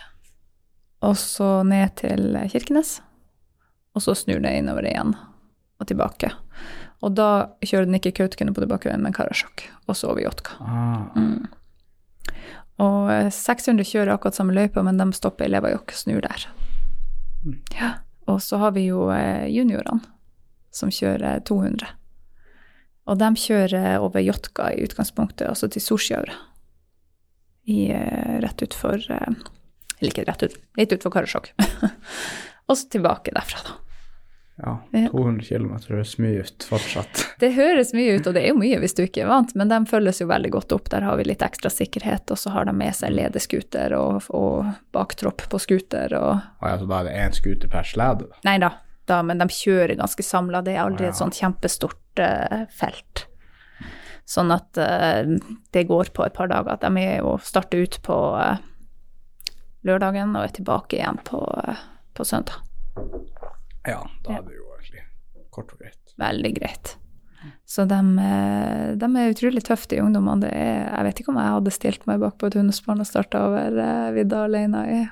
[1.05, 2.99] Og så ned til eh, Kirkenes.
[3.95, 5.15] Og så snur det innover igjen
[5.85, 6.31] og tilbake.
[7.05, 7.29] Og da
[7.61, 9.67] kjører den ikke Kautokeino på tilbakeveien, men Karasjok.
[9.85, 10.57] Og så over Jotka.
[10.59, 11.45] Ah, Mm.
[12.75, 16.47] Og eh, 600 kjører akkurat samme løypa, men de stopper i Levajok snur der.
[17.45, 17.61] Mm.
[17.77, 17.91] Ja.
[18.27, 20.01] Og så har vi jo eh, juniorene,
[20.75, 21.87] som kjører 200.
[23.05, 25.83] Og de kjører over Jotka i utgangspunktet, altså til
[27.93, 29.31] eh, rett utfor eh,
[30.01, 31.53] Eller ikke rett ut, litt utfor Karasjok.
[32.67, 33.79] og så tilbake derfra, da.
[34.61, 35.09] Ja, Ja.
[35.11, 37.23] 200 km høres mye ut fortsatt.
[37.41, 39.67] Det høres mye ut, og det er jo mye hvis du ikke er vant, men
[39.67, 40.87] de følges jo veldig godt opp.
[40.93, 44.69] Der har vi litt ekstra sikkerhet, og så har de med seg ledeskuter og, og
[44.95, 46.31] baktropp på skuter og
[46.63, 48.29] Ah, ja, så da er det én scooter per slede?
[48.47, 48.71] Nei da,
[49.11, 50.63] da, men de kjører ganske samla.
[50.63, 51.11] Det er aldri Ja.
[51.11, 53.25] et sånt kjempestort uh, felt.
[54.25, 55.35] Sånn at uh,
[55.75, 56.79] det går på et par dager.
[56.81, 58.55] De er jo starter ut på uh,
[59.85, 61.43] lørdagen og er tilbake igjen på,
[62.15, 62.63] på søndag.
[63.87, 65.03] Ja, da er det jo egentlig
[65.55, 66.15] kort og greit.
[66.19, 66.95] Veldig greit.
[67.65, 70.47] Så de, eh, de er utrolig tøffe, de ungdommene.
[70.47, 73.43] Det jeg vet ikke om jeg hadde stilt meg bak på et hundespann og starta
[73.49, 75.03] over eh, vidda alene i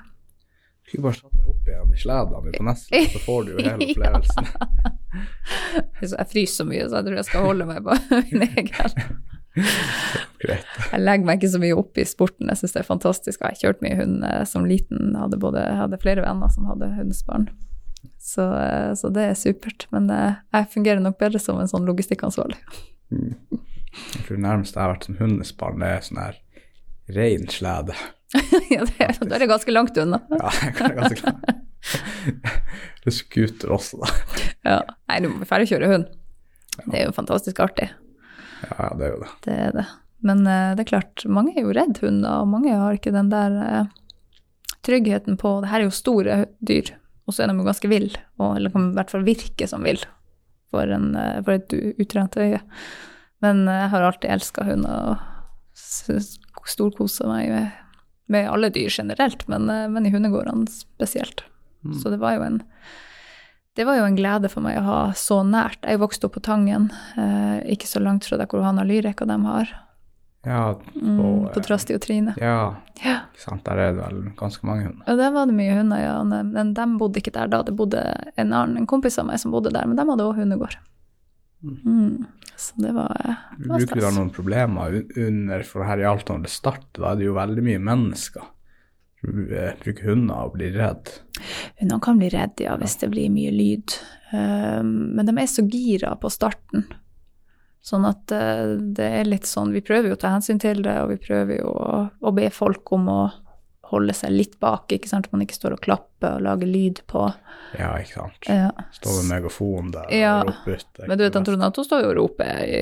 [0.84, 3.86] Skulle bare satt deg opp igjen i sledene på Nesla, så får du jo hele
[3.88, 4.50] opplevelsen.
[6.04, 7.94] Jeg fryser så mye, så jeg tror jeg skal holde meg på
[8.32, 8.96] min egen.
[9.54, 13.38] Jeg legger meg ikke så mye opp i sporten, jeg syns det er fantastisk.
[13.40, 16.66] Jeg har kjørt mye hund eh, som liten, jeg hadde, både, hadde flere venner som
[16.68, 17.46] hadde hundesbarn.
[18.18, 19.86] Så, eh, så det er supert.
[19.94, 22.58] Men eh, jeg fungerer nok bedre som en sånn logistikkansvarlig.
[23.12, 26.40] Jeg tror nærmest jeg har vært som hundespann, det er sånn her
[27.14, 27.96] rein slede.
[28.74, 30.22] ja, det, da er det ganske langt unna.
[30.32, 31.52] Ja, det er ganske langt.
[33.04, 34.12] Det er scooter også, da.
[34.70, 34.78] Ja.
[35.10, 36.06] Nei, du må bli ferdig å kjøre hund.
[36.86, 37.90] Det er jo fantastisk artig.
[38.64, 39.32] Ja, det er jo det.
[39.44, 39.84] Det er det.
[40.24, 43.28] Men uh, det er klart, mange er jo redd hunder, og mange har ikke den
[43.28, 43.92] der uh,
[44.84, 48.20] tryggheten på Det her er jo store dyr, og så er de jo ganske ville,
[48.40, 50.02] og eller kan i hvert fall virke som vill
[50.72, 52.60] for, en, eh, for et utrent øye.
[53.44, 57.80] Men eh, jeg har alltid elska hunder og storkosa meg med,
[58.32, 61.46] med alle dyr generelt, men, eh, men i hundegårdene spesielt.
[62.00, 62.62] Så det var jo en
[63.74, 65.80] det var jo en glede for meg å ha så nært.
[65.82, 69.32] Jeg vokste opp på Tangen, eh, ikke så langt fra der hvor Hanna Lyrek og
[69.32, 69.66] dem har.
[70.44, 72.34] Ja, Mm, på eh, Trasti og Trine.
[72.40, 73.18] ja, Ja.
[73.36, 73.64] sant.
[73.64, 75.04] Der er det vel ganske mange hunder.
[75.08, 76.22] Og der var det mye hunder, ja.
[76.24, 77.62] Men de bodde ikke der da.
[77.62, 78.02] Det bodde
[78.36, 80.76] en annen en kompis av meg som bodde der, men de hadde òg hundegård.
[81.64, 82.26] Mm.
[82.56, 86.04] Så det var, eh, det var Bruker du da noen problemer under, for her i
[86.06, 88.42] Alta når det starter, da er det jo veldig mye mennesker.
[89.24, 91.08] Du eh, bruker hunder og blir redd.
[91.80, 93.96] Hundene kan bli redde, ja, hvis det blir mye lyd.
[94.34, 96.84] Um, men de er så gira på starten.
[97.84, 100.94] Sånn at eh, det er litt sånn Vi prøver jo å ta hensyn til det,
[101.02, 103.22] og vi prøver jo å, å be folk om å
[103.90, 107.26] holde seg litt bak, ikke sant, man ikke står og klapper og lager lyd på.
[107.76, 108.48] Ja, ikke sant.
[108.48, 108.70] Ja.
[108.96, 111.02] Står med megafon der Ja, og roper ut.
[111.04, 112.80] Men du vet, Trond Anton står jo og roper i,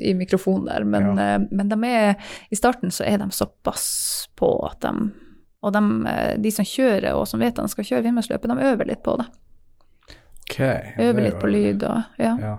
[0.00, 1.34] i mikrofonen der, men, Ja.
[1.36, 2.16] eh, men de er,
[2.50, 3.86] i starten så er de såpass
[4.40, 4.94] på at de
[5.66, 8.66] Og de, eh, de som kjører, og som vet at de skal kjøre Vimmersløpet, de
[8.72, 9.26] øver litt på det.
[10.48, 12.36] Okay, Øver er litt på lyd og Ja.
[12.40, 12.56] Ja.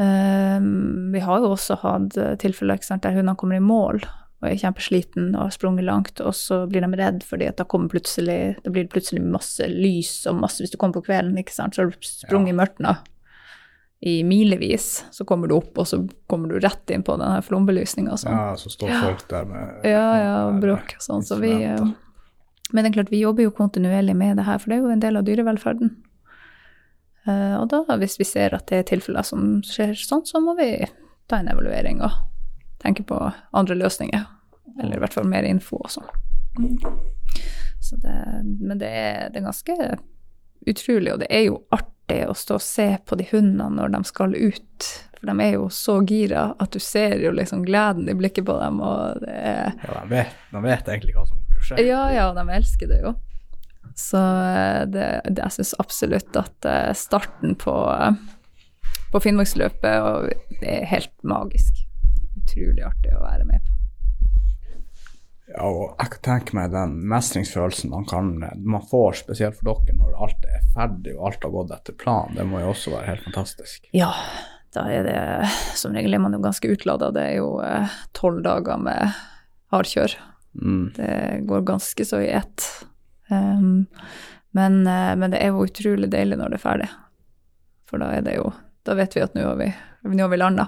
[0.00, 3.98] Um, vi har jo også hatt eh, tilfeller ikke sant, der hundene kommer i mål
[4.40, 7.66] og er kjempesliten og har sprunget langt, og så blir de redd fordi at da
[7.68, 11.36] kommer plutselig, da blir det plutselig masse lys og masse Hvis du kommer på kvelden,
[11.36, 13.10] ikke sant, så har du sprunget i mørket
[14.00, 18.16] i milevis, så kommer du opp, og så kommer du rett inn på den flombelysninga
[18.16, 18.32] sånn.
[18.32, 21.26] ja, så står folk der med Ja, ja, og bråk og sånn.
[21.26, 21.90] Så vi, eh,
[22.72, 24.94] men det er klart, vi jobber jo kontinuerlig med det her, for det er jo
[24.94, 25.92] en del av dyrevelferden.
[27.30, 30.56] Eh, Og da, hvis vi ser at det er tilfeller som skjer sånn, så må
[30.58, 30.70] vi
[31.30, 32.10] ta en evaluering og
[32.82, 33.18] tenke på
[33.54, 34.26] andre løsninger.
[34.80, 36.08] Eller i hvert fall mer info og sånn.
[37.80, 38.14] Så det,
[38.60, 39.76] men det er, det er ganske
[40.68, 44.00] utrolig, og det er jo artig å stå og se på de hundene når de
[44.08, 44.88] skal ut.
[45.20, 48.56] For de er jo så gira at du ser jo liksom gleden i blikket på
[48.60, 51.68] dem, og det er Ja, de vet, de vet egentlig hva som kommer til å
[51.70, 51.86] skje.
[51.88, 53.14] ja, ja, de elsker det jo.
[53.98, 57.74] Så eh, det, det, jeg syns absolutt at eh, starten på,
[59.12, 61.84] på Finnmarksløpet er helt magisk.
[62.40, 63.76] Utrolig artig å være med på.
[65.50, 68.30] Ja, og jeg kan tenke meg den mestringsfølelsen man, kan,
[68.62, 72.38] man får, spesielt for dere, når alt er ferdig og alt har gått etter planen.
[72.38, 73.88] Det må jo også være helt fantastisk.
[73.96, 74.12] Ja,
[74.70, 77.10] da er det Som regel er man jo ganske utlada.
[77.14, 79.18] Det er jo eh, tolv dager med
[79.74, 80.14] hardkjør.
[80.54, 80.84] Mm.
[80.94, 81.16] Det
[81.50, 82.68] går ganske så i ett.
[83.30, 83.86] Um,
[84.56, 86.90] men, eh, men det er jo utrolig deilig når det er ferdig.
[87.90, 88.50] For da er det jo
[88.86, 89.66] Da vet vi at nå har vi,
[90.08, 90.64] nå har vi landa.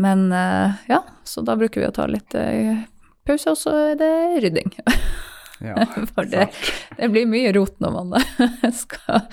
[0.00, 2.86] Men eh, ja, så da bruker vi å ta litt eh,
[3.28, 4.14] pause, og så er det
[4.46, 4.72] rydding.
[5.60, 5.74] Ja,
[6.14, 6.46] For det,
[6.96, 8.14] det blir mye rot når man
[8.78, 9.26] skal,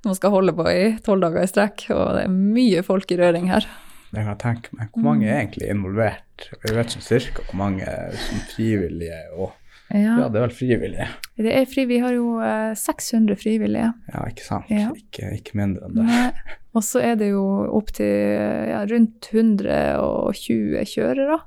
[0.00, 3.12] når man skal holde på i tolv dager i strekk, og det er mye folk
[3.12, 3.66] i røring her.
[4.08, 4.88] det kan jeg tenke meg.
[4.94, 6.48] Hvor mange er egentlig involvert?
[6.64, 7.84] Vi vet sånn cirka hvor mange
[8.24, 9.52] som frivillige og
[9.88, 11.06] Ja, det er vel frivillige.
[11.40, 13.92] Det er fri, vi har jo eh, 600 frivillige.
[14.12, 14.72] Ja, ikke sant?
[14.72, 14.90] Ja.
[14.92, 16.32] Ikke, ikke mindre enn det.
[16.76, 17.44] Og så er det jo
[17.78, 21.38] opptil ja, rundt 120 kjørere.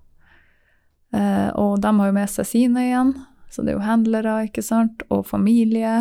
[1.13, 3.13] Eh, og de har jo med seg sine igjen,
[3.51, 5.99] så det er jo handlere, ikke sant, og familie.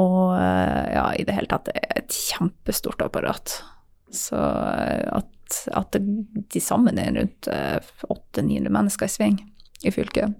[0.00, 3.60] Og eh, ja, i det hele tatt, det er et kjempestort apparat.
[4.12, 6.04] Så eh, at, at det
[6.52, 7.78] de sammen er rundt eh,
[8.10, 9.40] 800-900 mennesker i sving
[9.86, 10.34] i fylket,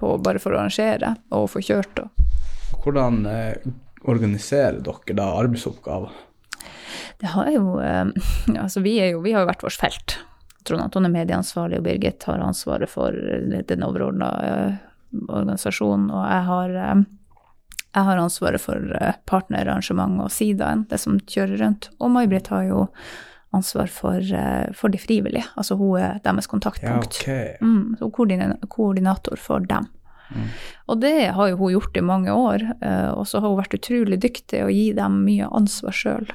[0.00, 2.04] på, bare for å arrangere og få kjørt.
[2.04, 3.66] Og Hvordan eh,
[4.06, 6.14] organiserer dere da arbeidsoppgaver?
[7.20, 8.04] Det har jo eh,
[8.64, 10.18] Altså, vi, jo, vi har jo hvert vårt felt.
[10.66, 14.32] Trond Anton er medieansvarlig, og Birgit har ansvaret for den overordna
[15.12, 16.10] organisasjonen.
[16.10, 17.04] Og jeg har, eh,
[17.94, 21.90] jeg har ansvaret for eh, partnerarrangement og sidaen, det som kjører rundt.
[22.00, 22.86] Og May-Britt har jo
[23.56, 25.44] ansvar for, eh, for de frivillige.
[25.56, 27.20] Altså hun er deres Ja, kontaktpunkt.
[27.22, 27.60] ok.
[27.60, 29.88] Mm, så koordina- koordinator for dem.
[30.34, 30.48] Mm.
[30.88, 33.78] Og det har jo hun gjort i mange år, eh, og så har hun vært
[33.78, 36.26] utrolig dyktig å gi dem mye ansvar sjøl.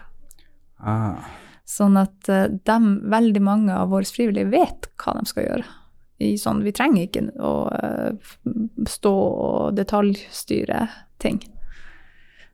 [0.79, 1.25] Ah.
[1.67, 5.65] Sånn at eh, dem, veldig mange av våre frivillige vet hva de skal gjøre.
[6.21, 7.53] I sånn, vi trenger ikke å
[8.87, 10.87] stå og detaljstyre
[11.19, 11.39] ting.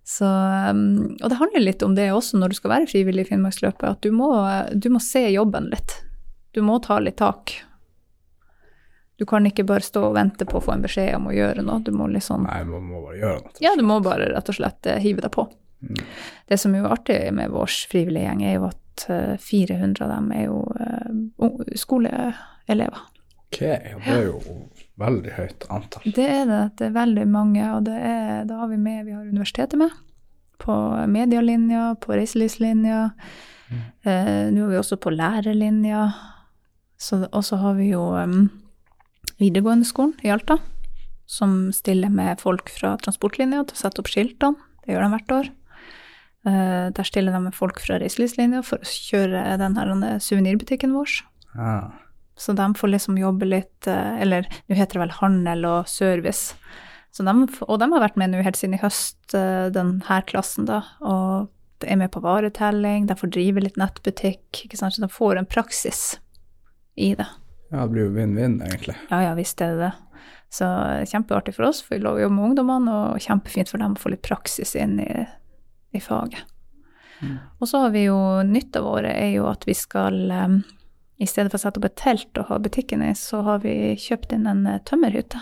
[0.08, 3.32] Så, um, og det handler litt om det også når du skal være frivillig i
[3.34, 4.30] Finnmarksløpet, at du må,
[4.72, 5.98] du må se jobben litt.
[6.56, 7.58] Du må ta litt tak.
[9.20, 11.66] Du kan ikke bare stå og vente på å få en beskjed om å gjøre
[11.66, 11.82] noe.
[11.84, 13.56] Du må liksom Nei, man må bare gjøre noe.
[13.66, 15.48] ja, du må bare rett og slett eh, hive deg på.
[15.84, 16.02] Mm.
[16.48, 20.14] Det som er jo artig med vår frivillige gjeng, er jo at eh, 400 av
[20.14, 23.04] dem er jo uh, skoleelever.
[23.48, 24.40] Ok, det er jo
[25.02, 26.14] veldig høyt antall.
[26.16, 26.62] Det er det.
[26.80, 29.94] Det er veldig mange, og det er, da har vi med Vi har universitetet med.
[30.62, 30.74] På
[31.10, 33.04] medialinja, på reiselivslinja.
[33.70, 36.08] Eh, Nå er vi også på lærerlinja.
[37.30, 38.48] Og så har vi jo um,
[39.38, 40.58] videregående skolen i Alta,
[41.30, 44.58] som stiller med folk fra transportlinja til å sette opp skiltene.
[44.82, 45.54] Det gjør de hvert år.
[46.48, 51.20] Eh, der stiller de med folk fra reiselivslinja for å kjøre den her suvenirbutikken vår.
[51.54, 52.07] Ah.
[52.38, 56.54] Så de får liksom jobbe litt eh, Eller nå heter det vel handel og service.
[57.12, 57.34] Så de,
[57.66, 60.84] og de har vært med nå helt siden i høst, denne den her klassen, da.
[61.02, 61.48] Og
[61.82, 64.66] de er med på varetelling, de får drive litt nettbutikk.
[64.66, 64.94] ikke sant?
[64.96, 66.20] Så de får en praksis
[66.98, 67.28] i det.
[67.72, 68.96] Ja, det blir jo vinn-vinn, egentlig.
[69.12, 69.94] Ja ja, visst er det det.
[70.50, 73.98] Så eh, kjempeartig for oss, for vi lover jo med ungdommene, og kjempefint for dem
[73.98, 75.12] å få litt praksis inn i,
[75.98, 76.46] i faget.
[77.20, 77.38] Mm.
[77.60, 80.58] Og så har vi jo Nytta våre er jo at vi skal eh,
[81.20, 83.96] I stedet for å sette opp et telt og ha butikken i, så har vi
[83.98, 85.40] kjøpt inn en eh, tømmerhytte.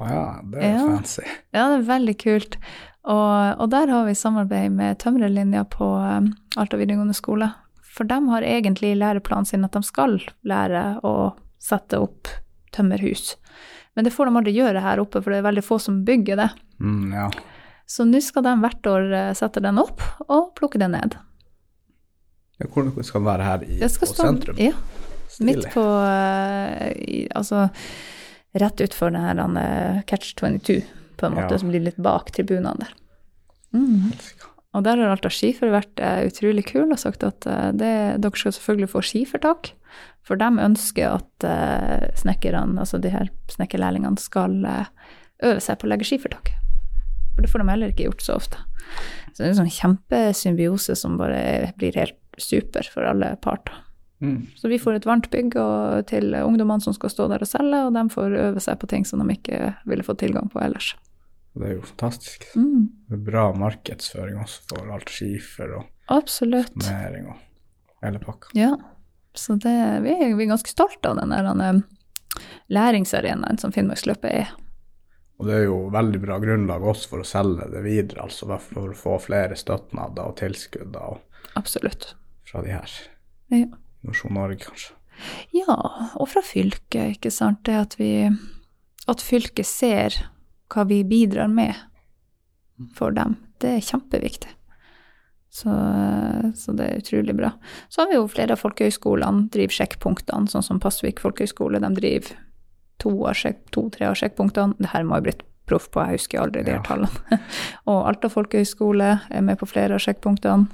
[0.00, 0.86] Å ja, det er Ja.
[0.88, 1.22] fancy.
[1.52, 2.56] Ja, det er veldig kult.
[3.02, 7.50] Og, og der har vi samarbeid med tømrerlinja på um, Alta videregående skole.
[7.92, 10.16] For de har egentlig i læreplanen sin at de skal
[10.48, 12.30] lære å sette opp
[12.72, 13.34] tømmerhus.
[13.94, 16.38] Men det får de aldri gjøre her oppe, for det er veldig få som bygger
[16.40, 16.48] det.
[16.80, 17.26] Mm, ja.
[17.84, 21.18] Så nå skal de hvert år eh, sette den opp og plukke den ned.
[22.62, 22.66] ja.
[22.70, 24.56] Hvor skal den være her i, på sentrum?
[24.62, 24.72] Ja,
[25.40, 27.68] midt på eh, Altså
[28.58, 30.82] rett utfor den her eh, Catch 22,
[31.16, 31.58] på en måte, Ja.
[31.58, 32.92] som blir litt bak tribunene der.
[33.72, 34.12] Mm.
[34.74, 37.40] Og der har Alta Skifer vært eh, utrolig kul og sagt at
[37.76, 39.72] det, dere skal selvfølgelig få skifertak.
[40.22, 41.44] For de ønsker at
[42.20, 44.54] snekkerne, altså de her snekkerlærlingene, skal
[45.42, 46.52] øve seg på å legge skifertak.
[47.34, 48.60] For det får de heller ikke gjort så ofte.
[49.32, 53.74] Så det er en sånn kjempesymbiose som bare blir helt super for alle parter.
[54.22, 54.46] Mm.
[54.56, 57.80] Så vi får et varmt bygg og, til ungdommene som skal stå der og selge,
[57.88, 60.92] og de får øve seg på ting som de ikke ville fått tilgang på ellers.
[61.58, 62.46] Det er jo fantastisk.
[62.56, 66.72] Mm, Det er bra markedsføring også for alt skifer og absolutt.
[66.80, 67.42] næring og
[68.06, 68.54] hele pakka.
[68.56, 68.70] Ja.
[69.34, 71.82] Så det, vi, er, vi er ganske stolte av den der denne
[72.72, 74.50] læringsarenaen som Finnmarksløpet er.
[75.40, 78.92] Og det er jo veldig bra grunnlag også for å selge det videre, altså for
[78.92, 81.18] å få flere støtnader og tilskudd og
[81.58, 82.12] Absolutt.
[82.48, 82.92] fra de her.
[83.52, 83.66] Ja.
[84.02, 84.96] Innovasjon Norge, kanskje.
[85.54, 85.76] Ja,
[86.18, 87.62] og fra fylket, ikke sant.
[87.68, 88.30] Det at vi
[89.10, 90.14] At fylket ser
[90.72, 91.74] hva vi bidrar med
[92.96, 94.50] for dem, det er kjempeviktig.
[95.52, 95.68] Så,
[96.56, 97.50] så det er utrolig bra.
[97.92, 101.82] Så har vi jo flere av folkehøyskolene driver sjekkpunktene, sånn som Pasvik folkehøyskole.
[101.82, 102.38] De driver
[103.02, 104.78] to-tre to, av sjekkpunktene.
[104.80, 106.86] Det her må jo blitt proff på, jeg husker aldri de her Ja.
[106.86, 107.38] tallene.
[107.90, 110.70] og Alta folkehøyskole er med på flere av sjekkpunktene.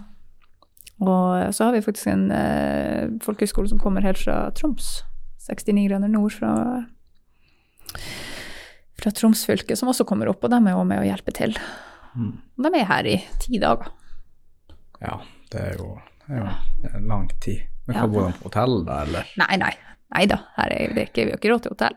[0.99, 5.03] Og så har vi faktisk en eh, folkehøyskole som kommer helt fra Troms.
[5.49, 6.51] 69 grader nord fra,
[9.03, 11.55] fra Troms fylke, som også kommer opp, og de er også med å hjelpe til.
[12.19, 12.33] Mm.
[12.65, 13.93] De er her i ti dager.
[15.01, 15.21] Ja,
[15.53, 15.93] det er jo,
[16.27, 17.63] det er jo en lang tid.
[17.87, 18.03] Men Ja.
[18.03, 19.31] hva bor de på hotell da, eller?
[19.41, 19.73] Nei, nei.
[20.09, 21.97] Nei da, her er det ikke, vi har ikke råd til hotell.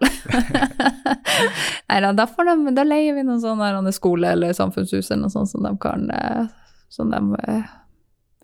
[1.89, 5.51] nei da, da, de, da leier vi noen sånne skole eller samfunnshus eller noe sånt
[5.51, 6.49] som de kan eh,
[6.91, 7.69] Som de eh,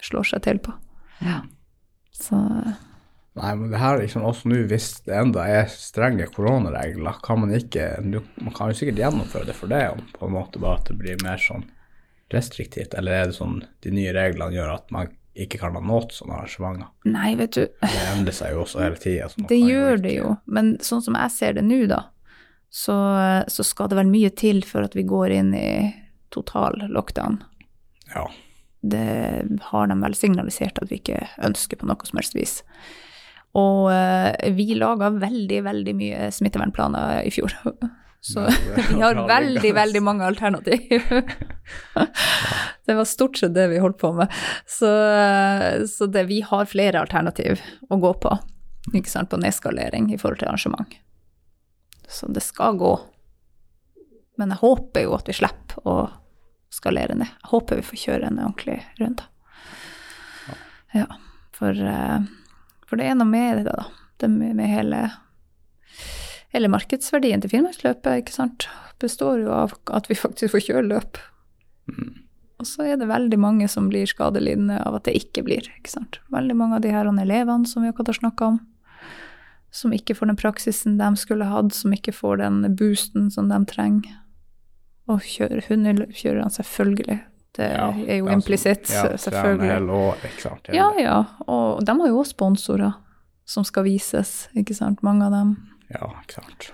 [0.04, 0.76] slår seg til på.
[1.24, 1.42] Ja.
[2.14, 2.38] Så
[3.38, 7.44] Nei, men det her er liksom også nå, hvis det enda er strenge koronaregler, kan
[7.44, 10.82] man ikke Man kan jo sikkert gjennomføre det for det, om på en måte bare
[10.82, 11.68] at det blir mer sånn
[12.34, 16.10] restriktivt, eller er det sånn de nye reglene gjør at man ikke kan ha noe
[16.12, 16.90] sånne arrangementer?
[17.08, 17.64] Nei, vet du.
[17.84, 19.30] Det endrer seg jo også hele tida.
[19.54, 22.02] Det gjør det jo, men sånn som jeg ser det nå, da,
[22.74, 22.98] så,
[23.48, 25.70] så skal det vel mye til for at vi går inn i
[26.34, 27.40] total lockdown.
[28.12, 28.26] Ja.
[28.82, 32.60] Det har de vel signalisert at vi ikke ønsker på noe som helst vis.
[33.58, 37.56] Og eh, vi laga veldig, veldig mye smittevernplaner i fjor.
[38.28, 38.44] Så
[38.90, 41.04] vi har veldig, veldig mange alternativ.
[42.88, 44.32] Det var stort sett det vi holdt på med.
[44.66, 47.60] Så, eh, så det, vi har flere alternativ
[47.92, 48.32] å gå på,
[48.96, 50.96] ikke sant, på nedskalering i forhold til arrangement.
[52.08, 52.94] Så det skal gå.
[54.40, 55.98] Men jeg håper jo at vi slipper å
[56.74, 57.30] skalere ned.
[57.30, 59.24] Jeg håper vi får kjøre en ordentlig runde.
[60.96, 61.08] Ja,
[61.56, 62.20] for, eh,
[62.88, 63.88] for det er noe med det, da.
[64.18, 65.02] Det med, med hele,
[66.54, 68.70] hele markedsverdien til Finnmarksløpet, ikke sant,
[69.02, 71.20] består jo av at vi faktisk får kjøre løp.
[71.92, 72.24] Mm.
[72.58, 75.68] Og så er det veldig mange som blir skadelidende av at det ikke blir.
[75.78, 76.18] ikke sant?
[76.34, 78.60] Veldig mange av de her elevene som vi akkurat har snakka om,
[79.70, 83.60] som ikke får den praksisen de skulle hatt, som ikke får den boosten som de
[83.70, 84.16] trenger.
[85.08, 87.20] Og kjøre hundeløp kjører han selvfølgelig.
[87.58, 90.26] Det Ja, er jo de implisitt, ja, selvfølgelig.
[90.28, 90.68] ikke sant.
[90.74, 91.24] Ja, ja.
[91.48, 92.94] Og de har jo også sponsorer
[93.48, 95.02] som skal vises, ikke sant.
[95.04, 95.56] Mange av dem.
[95.90, 96.72] ja, ikke sant.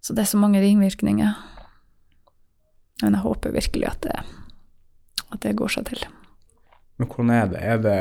[0.00, 1.34] Så det er så mange ringvirkninger.
[3.02, 4.16] Men jeg håper virkelig at det,
[5.32, 6.04] at det går seg til.
[6.98, 7.60] Men hvordan er det?
[7.62, 7.98] Er det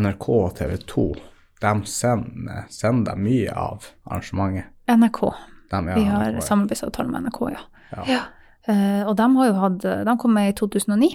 [0.00, 1.04] NRK og TV 2?
[1.60, 4.72] De sender, sender mye av arrangementet?
[4.88, 5.20] NRK.
[5.70, 6.40] De, ja, Vi har NRK, ja.
[6.48, 7.60] samarbeidsavtale med NRK, ja.
[7.92, 8.04] Ja.
[8.08, 8.22] ja.
[8.70, 11.14] Eh, og de har jo hatt De kom med i 2009,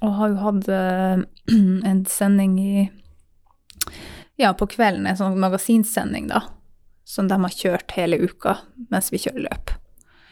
[0.00, 1.24] og har jo hatt uh,
[1.90, 2.84] en sending i
[4.40, 6.42] Ja, på kvelden, en sånn magasinsending, da.
[7.06, 8.58] Som de har kjørt hele uka
[8.90, 9.74] mens vi kjører løp.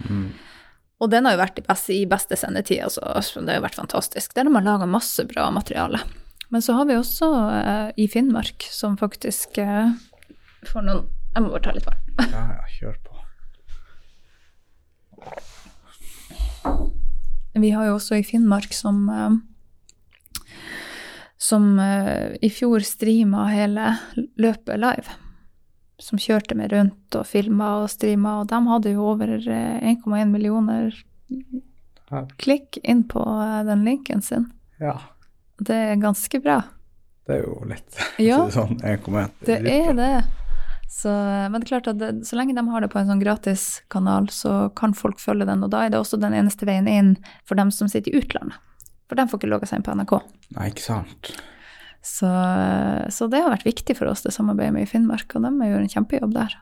[0.09, 0.33] Mm.
[1.03, 3.03] Og den har jo vært i beste, i beste sendetid, altså.
[3.27, 4.35] så det har jo vært fantastisk.
[4.35, 5.99] Der har man laga masse bra materiale.
[6.53, 9.95] Men så har vi også uh, i Finnmark, som faktisk eh,
[10.69, 12.03] får noen Jeg må bare ta litt vann.
[12.21, 13.12] ja, ja, kjør på.
[17.55, 19.35] Vi har jo også i Finnmark som eh,
[21.43, 23.97] som eh, i fjor streama hele
[24.41, 25.17] løpet live.
[26.03, 30.31] Som kjørte meg rundt og filma og streama, og de hadde jo over eh, 1,1
[30.33, 30.95] millioner
[32.39, 34.49] klikk inn på eh, den linken sin.
[34.81, 34.97] Ja,
[35.63, 36.61] Det er ganske bra.
[37.27, 37.99] det er jo litt
[38.31, 38.41] Ja.
[38.51, 39.29] sånn 1,1.
[39.47, 40.13] Det er det.
[40.93, 43.23] Så, men det er klart at det, så lenge de har det på en sånn
[43.23, 45.65] gratis kanal, så kan folk følge den.
[45.65, 47.15] Og da er det også den eneste veien inn
[47.49, 48.59] for dem som sitter i utlandet.
[49.09, 50.13] For de får ikke logga seg inn på NRK.
[50.59, 51.33] Nei, ikke sant.
[52.05, 52.29] Så,
[53.15, 55.81] så det har vært viktig for oss, det samarbeidet med i Finnmark, og de gjør
[55.81, 56.57] en kjempejobb der.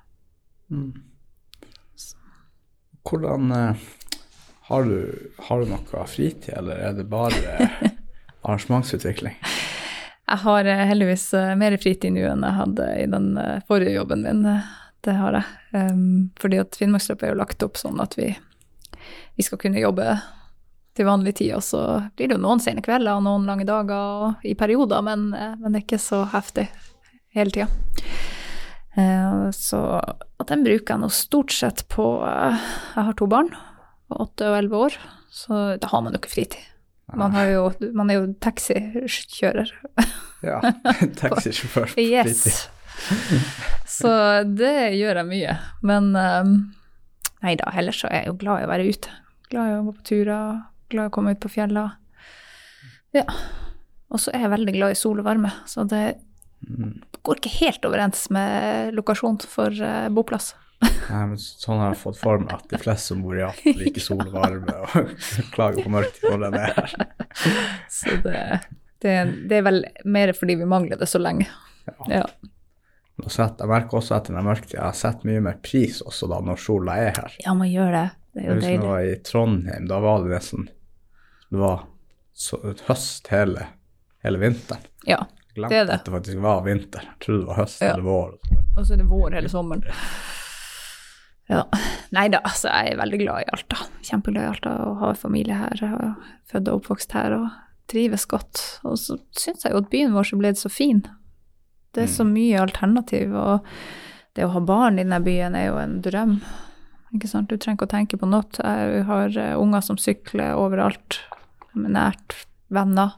[0.71, 0.91] Mm.
[3.11, 3.85] Hvordan eh,
[4.71, 7.71] har, du, har du noe fritid, eller er det bare
[8.47, 9.41] arrangementsutvikling?
[10.31, 13.97] Jeg har eh, heldigvis eh, mer fritid nå enn jeg hadde i den eh, forrige
[13.97, 14.45] jobben min.
[15.03, 15.57] Det har jeg.
[15.73, 18.29] Um, fordi at Finnmarksløpet er jo lagt opp sånn at vi,
[19.39, 20.19] vi skal kunne jobbe
[20.99, 21.83] til vanlig tid, og så
[22.19, 25.71] blir det jo noen sene kvelder og noen lange dager og, i perioder, men, men
[25.71, 26.67] det er ikke så heftig
[27.35, 27.69] hele tida.
[28.99, 33.53] Eh, så at den bruker jeg nå stort sett på Jeg har to barn,
[34.11, 34.99] åtte og elleve år,
[35.31, 36.67] så da har man jo ikke fritid.
[37.17, 37.63] Man, har jo,
[37.97, 39.73] man er jo taxikjører.
[40.47, 40.61] Ja,
[41.21, 41.95] taxisjåfør.
[41.95, 42.69] på Yes.
[43.89, 44.11] Så
[44.45, 45.57] det gjør jeg mye.
[45.87, 46.53] Men um,
[47.45, 49.15] nei da, ellers så er jeg jo glad i å være ute.
[49.51, 50.61] Glad i å gå på turer,
[50.93, 51.87] glad i å komme ut på fjella.
[53.17, 53.25] Ja.
[54.11, 56.05] Og så er jeg veldig glad i sol og varme, så det
[56.61, 56.99] Mm.
[57.25, 60.51] går ikke helt overens med lokasjon for uh, boplass.
[60.81, 63.73] Nei, men sånn har jeg fått for meg at de fleste som bor i Alta,
[63.77, 65.11] liker sol og varme og
[65.53, 66.95] klager på mørket når den er her.
[67.91, 68.45] Så det,
[69.05, 69.15] det,
[69.51, 71.49] det er vel mer fordi vi mangler det så lenge.
[72.09, 72.23] Ja.
[73.21, 76.39] Og Sett, jeg merker også etter den mørketida, jeg setter mye mer pris også da
[76.47, 77.35] når sola er her.
[77.45, 78.07] ja, man gjør det.
[78.31, 78.71] Det er jo deilig.
[78.71, 80.69] jeg var i Trondheim, da var det nesten
[81.51, 81.81] Det var
[82.33, 83.67] så, høst hele,
[84.25, 84.87] hele vinteren.
[85.05, 85.19] Ja,
[85.57, 85.99] glemte Det er det.
[86.01, 87.05] at det faktisk var vinter.
[87.11, 87.93] Jeg trodde det var høst Ja.
[87.97, 88.37] eller vår.
[88.79, 89.85] og så er det vår hele sommeren.
[91.51, 91.65] Ja.
[92.15, 93.87] Nei da, altså jeg er veldig glad i Alta.
[94.07, 95.83] Kjempeglad i Alta og har familie her.
[95.83, 97.49] Jeg er født og oppvokst her og
[97.91, 98.63] trives godt.
[98.87, 101.03] Og så syns jeg jo at byen vår så ble så fin.
[101.91, 103.67] Det er så mye alternativ, og
[104.39, 106.37] det å ha barn i denne byen er jo en drøm.
[107.17, 107.51] Ikke sant?
[107.51, 108.47] Du trenger ikke å tenke på noe.
[108.55, 111.19] Jeg har eh, unger som sykler overalt.
[111.75, 112.37] Er nært
[112.71, 113.17] venner.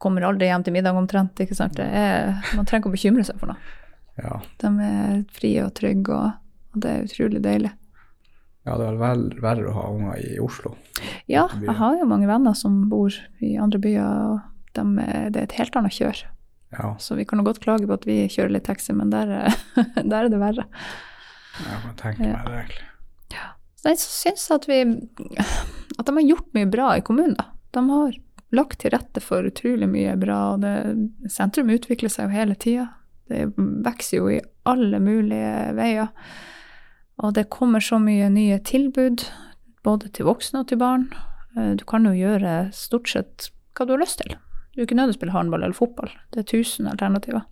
[0.00, 1.36] Kommer aldri hjem til middag omtrent.
[1.44, 1.76] ikke sant?
[1.76, 3.76] Det er, man trenger ikke å bekymre seg for noe.
[4.16, 4.40] Ja.
[4.62, 6.40] De er frie og trygge, og,
[6.76, 7.72] og det er utrolig deilig.
[8.66, 10.74] ja, det er vel verre å ha unger i Oslo.
[11.30, 14.40] Ja, jeg har jo mange venner som bor i andre byer, og
[14.76, 14.84] de
[15.32, 16.24] det er et helt annet kjør.
[16.76, 19.30] Ja, Så vi kan jo godt klage på at vi kjører litt taxi, men der,
[19.46, 19.56] er-
[20.10, 20.66] der er det verre.
[21.62, 22.82] jeg kan tenke meg det egentlig.
[23.76, 24.80] Så jeg syns at vi
[25.96, 27.44] At de har gjort mye bra i kommunen, da.
[27.76, 28.16] De har
[28.56, 30.74] lagt til rette for utrolig mye bra, og det,
[31.32, 32.88] sentrum utvikler seg jo hele tida.
[33.30, 36.10] Det vokser jo i alle mulige veier.
[37.24, 39.24] Og det kommer så mye nye tilbud,
[39.86, 41.08] både til voksne og til barn.
[41.56, 44.36] Eh, Du kan jo gjøre stort sett hva du har lyst til.
[44.74, 46.10] Du er ikke nødt til å spille håndball eller fotball.
[46.32, 47.44] Det er tusen alternativer.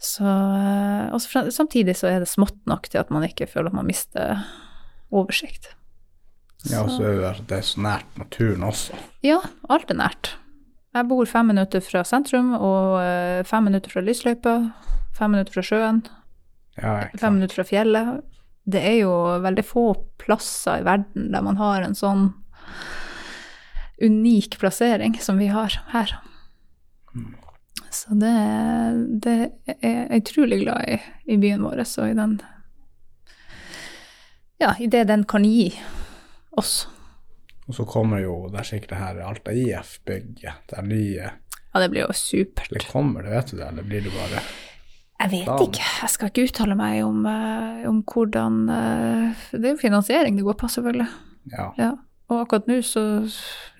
[0.00, 1.20] Så, eh, og
[1.52, 4.44] samtidig så er det smått nok til at man ikke føler at man mister
[5.12, 5.74] oversikt.
[6.68, 8.96] Ja, og så er det, så nært naturen også.
[9.24, 9.38] Ja,
[9.72, 10.34] alt er nært.
[10.94, 14.54] Jeg bor fem minutter fra sentrum og eh, fem minutter fra lysløypa,
[15.16, 16.02] fem minutter fra sjøen,
[16.80, 18.20] Ja, fem minutter fra fjellet.
[18.70, 19.12] Det er jo
[19.42, 19.84] veldig få
[20.20, 22.30] plasser i verden der man har en sånn
[24.00, 26.14] unik plassering som vi har her.
[27.90, 28.32] Så det,
[29.24, 29.36] det
[29.82, 30.98] er jeg utrolig glad i,
[31.34, 32.38] i byen vår og i den
[34.60, 35.72] Ja, i det den kan gi
[36.50, 36.86] oss.
[37.66, 41.32] Og så kommer jo det er sikkert det her Alta IF-bygget, det nye
[41.72, 42.70] Ja, det blir jo supert.
[42.70, 44.42] Eller kommer det, vet du det, eller blir det bare
[45.20, 45.56] Jeg vet da.
[45.66, 45.88] ikke.
[46.00, 50.46] Jeg skal ikke uttale meg om, eh, om hvordan eh, Det er jo finansiering det
[50.46, 51.08] går på, selvfølgelig.
[51.52, 51.66] Ja.
[51.76, 51.90] Ja.
[52.30, 53.02] Og akkurat nå, så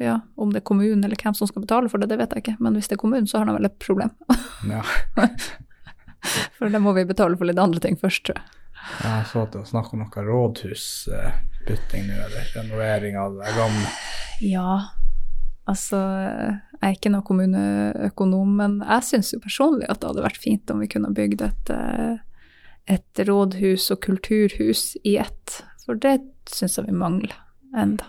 [0.03, 2.45] ja, om det er kommunen eller hvem som skal betale for det, det vet jeg
[2.45, 2.57] ikke.
[2.59, 4.12] Men hvis det er kommunen, så har de vel et problem.
[4.68, 4.82] ja.
[6.59, 8.57] For da må vi betale for litt andre ting først, tror jeg.
[9.01, 13.93] Jeg så at det var snakk om noe rådhusbytting nå, eller renovering av det gamle.
[14.45, 14.74] Ja,
[15.70, 15.98] altså
[16.80, 20.72] Jeg er ikke noen kommuneøkonom, men jeg syns jo personlig at det hadde vært fint
[20.72, 22.20] om vi kunne bygd et, eh,
[22.96, 25.60] et rådhus og kulturhus i ett.
[25.84, 26.18] For det
[26.50, 27.36] syns jeg vi mangler
[27.76, 28.08] enda.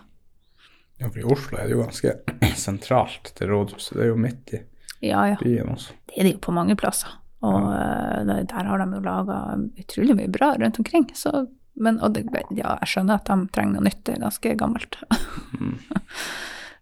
[1.01, 2.13] Ja, for i Oslo er det jo ganske
[2.65, 3.97] sentralt til rådhuset.
[3.97, 4.61] Det er jo midt i
[5.01, 5.37] Ja, ja.
[5.41, 5.97] byen også.
[6.07, 7.17] Det er det jo på mange plasser.
[7.41, 8.37] Og ja.
[8.45, 9.37] der har de jo laga
[9.81, 11.07] utrolig mye bra rundt omkring.
[11.17, 14.53] Så, men, og det, ja, jeg skjønner at de trenger noe nytt, det er ganske
[14.61, 14.99] gammelt.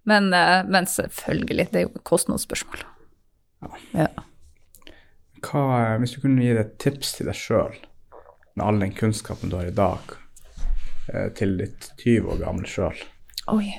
[0.03, 2.83] men, eh, men selvfølgelig, det er jo kostnadsspørsmål.
[3.91, 4.07] Ja.
[5.43, 7.77] Hva, eh, hvis du kunne gi deg et tips til deg sjøl,
[8.55, 10.15] med all den kunnskapen du har i dag,
[11.13, 13.07] eh, til ditt 20 år gamle sjøl,
[13.49, 13.71] Oi.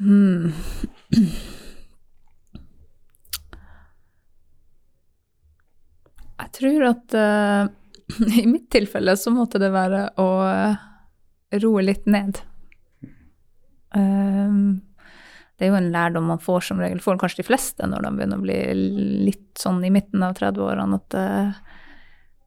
[0.00, 0.52] Mm.
[6.38, 7.64] Jeg tror at uh,
[8.40, 10.28] i mitt tilfelle så måtte det være å
[11.64, 12.38] roe litt ned.
[13.96, 14.80] Um,
[15.60, 18.10] det er jo en lærdom man får som regel, får kanskje de fleste når de
[18.16, 18.54] begynner å bli
[19.26, 21.58] litt sånn i midten av 30-årene, at eh,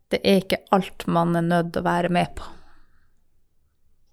[0.09, 2.47] det er ikke alt man er nødt til å være med på.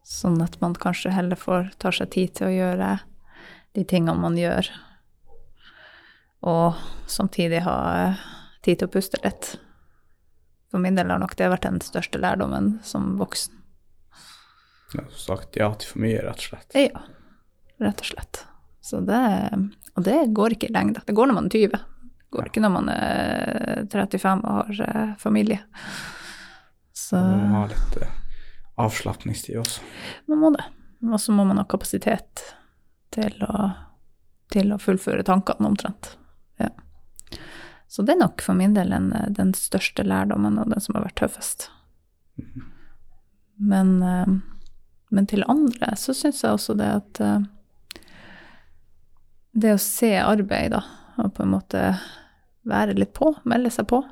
[0.04, 2.90] Sånn at man kanskje heller får ta seg tid til å gjøre
[3.78, 4.68] de tingene man gjør,
[6.52, 8.26] og samtidig ha eh,
[8.68, 9.54] tid til å puste litt.
[10.68, 13.56] For min del har nok det vært den største lærdommen som voksen.
[14.92, 16.76] ja, som sagt ja til for mye, rett og slett.
[16.76, 17.06] Ja,
[17.80, 18.44] rett og slett.
[18.80, 19.20] Så det,
[19.94, 21.02] og det går ikke i lengda.
[21.06, 21.80] Det går når man er 20.
[22.20, 25.60] Det går ikke når man er 35 og har eh, familie.
[26.96, 28.16] Så Man må ha litt eh,
[28.80, 29.82] avslapningstid også.
[30.30, 30.64] man må det.
[31.10, 32.44] Og så må man ha kapasitet
[33.14, 33.70] til å,
[34.52, 36.14] til å fullføre tankene omtrent.
[36.60, 36.70] Ja.
[37.90, 41.08] Så det er nok for min del en, den største lærdommen og den som har
[41.08, 41.70] vært tøffest.
[43.60, 44.36] Men, eh,
[45.10, 47.40] men til andre så syns jeg også det at eh,
[49.52, 50.82] det å se arbeid, da,
[51.20, 51.84] og på en måte
[52.68, 54.02] være litt på, melde seg på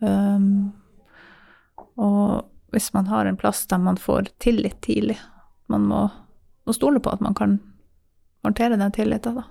[0.00, 0.72] um,
[2.00, 5.18] Og hvis man har en plass der man får tillit tidlig,
[5.70, 6.00] man må,
[6.66, 7.58] må stole på at man kan
[8.44, 9.44] håndtere den tilliten, da.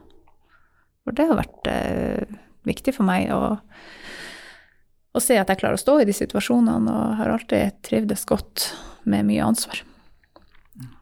[1.04, 2.36] For det har vært eh,
[2.68, 3.56] viktig for meg å,
[5.16, 8.70] å se at jeg klarer å stå i de situasjonene, og har alltid trivdes godt
[9.08, 9.82] med mye ansvar.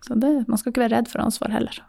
[0.06, 1.82] Så det, man skal ikke være redd for ansvar heller.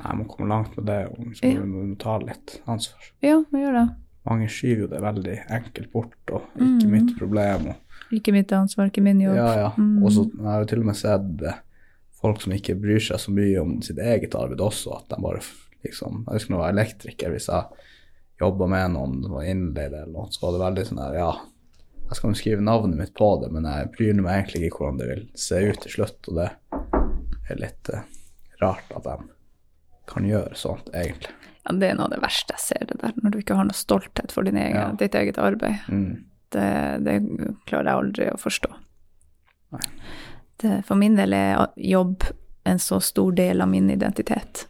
[0.00, 1.60] Nei, man kommer langt med det, og så Ja.
[1.64, 3.10] må ta litt ansvar.
[3.22, 3.96] Ja, man gjør det.
[4.28, 6.90] Mange skyver jo det veldig enkelt bort, og ikke Mm.
[6.90, 7.66] mitt problem.
[7.68, 7.76] Og,
[8.12, 9.34] Ikke mitt ansvar, ikke min jobb.
[9.36, 9.70] ja, ja.
[9.76, 10.02] Mm.
[10.04, 11.58] Og så jeg har jo til og med sett eh,
[12.20, 15.40] folk som ikke bryr seg så mye om sitt eget arbeid også, at de bare
[15.84, 17.64] liksom Jeg husker når jeg var elektriker, hvis jeg
[18.40, 21.32] jobba med noen som var innleid eller noe, så var det veldig sånn her, ja
[22.10, 24.98] Jeg skal jo skrive navnet mitt på det, men jeg bryr meg egentlig ikke hvordan
[24.98, 26.50] det vil se ut til slutt, og det
[27.50, 28.02] er litt uh,
[28.60, 29.16] rart at de
[30.10, 31.32] kan gjøre sånt, egentlig.
[31.66, 33.66] Ja, det er noe av det verste jeg ser, det der, når du ikke har
[33.68, 34.92] noe stolthet for din egen, Ja.
[34.98, 35.78] ditt eget arbeid.
[35.88, 36.24] Mm.
[36.50, 36.68] Det,
[37.06, 37.16] det
[37.68, 38.70] klarer jeg aldri å forstå.
[40.60, 42.24] Det, for min del er jobb
[42.68, 44.66] en så stor del av min identitet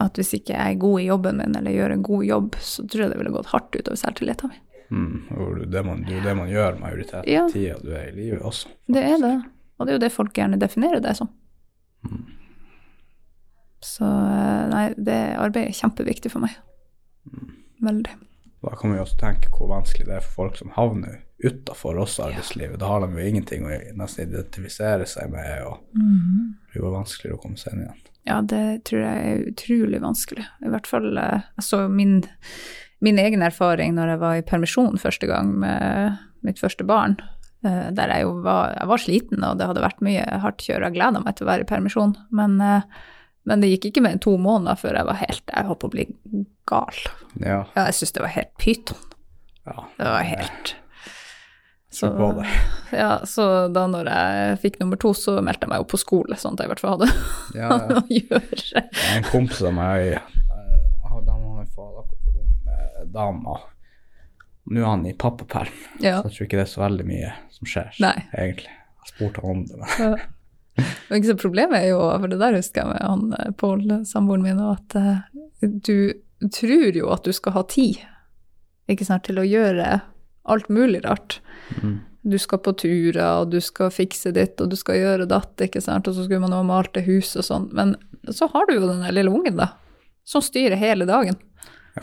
[0.00, 2.82] at hvis ikke jeg er god i jobben min, eller gjør en god jobb, så
[2.88, 4.62] tror jeg det ville gått hardt utover selvtilliten min.
[4.90, 5.68] Mm.
[5.70, 7.42] Det, man, det er jo det man gjør majoriteten Ja.
[7.44, 8.68] av tida du er i livet også.
[8.88, 9.34] Det er det,
[9.78, 11.28] og det er jo det folk gjerne definerer deg som.
[12.08, 12.24] Mm.
[13.84, 16.56] Så eh, nei, det arbeidet er kjempeviktig for meg.
[17.80, 18.16] Veldig.
[18.60, 22.26] Da kan jo også tenke hvor vanskelig det er for folk som havner utafor også
[22.26, 22.76] arbeidslivet.
[22.80, 27.38] Da har de jo ingenting å nesten identifisere seg med, og det blir jo vanskeligere
[27.38, 28.06] å komme seg inn igjen.
[28.28, 30.44] Ja, det tror jeg er utrolig vanskelig.
[30.60, 32.18] I hvert fall eh, Jeg så min,
[33.00, 37.16] min egen erfaring når jeg var i permisjon første gang med mitt første barn.
[37.64, 40.86] Eh, der jeg jo var, jeg var sliten, og det hadde vært mye hardt kjør.
[40.86, 42.14] Jeg gleda meg til å være i permisjon.
[42.36, 42.86] Men, eh,
[43.48, 45.88] men det gikk ikke mer enn to måneder før jeg var helt Jeg holdt på
[45.88, 46.04] å bli
[46.68, 46.98] gal.
[47.40, 47.62] Ja.
[47.74, 48.96] Ja, jeg syns det var helt pyton.
[49.66, 49.76] ja.
[49.98, 50.74] Det var helt
[51.90, 52.06] Så.
[52.92, 56.36] Ja, så da når jeg fikk nummer to, så meldte jeg meg opp på skole,
[56.38, 57.08] sånn at jeg i hvert fall hadde
[57.60, 57.98] Ja, ja.
[57.98, 58.84] å gjøre.
[59.16, 61.66] En kompis av meg eh, De har unge
[62.68, 63.56] med dama.
[64.70, 66.20] Nå er han i pappaperm, Ja.
[66.20, 68.14] så jeg tror ikke det er så veldig mye som skjer, Nei.
[68.38, 68.70] egentlig.
[69.00, 70.20] Jeg spurte han om det, men
[71.10, 74.44] Ikke så problemet er jo, for det der husker jeg med han eh, Pål, samboeren
[74.46, 75.24] min, at eh,
[75.60, 76.12] du
[76.48, 78.00] tror jo at du skal ha tid,
[78.90, 80.00] ikke sant, til å gjøre
[80.50, 81.40] alt mulig rart.
[81.80, 81.98] mm.
[82.20, 85.80] Du skal på turer, og du skal fikse ditt, og du skal gjøre datt, ikke
[85.80, 87.68] sant, og så skulle man ha malt det huset og sånn.
[87.72, 87.94] Men
[88.28, 89.70] så har du jo den lille ungen, da,
[90.28, 91.38] som styrer hele dagen.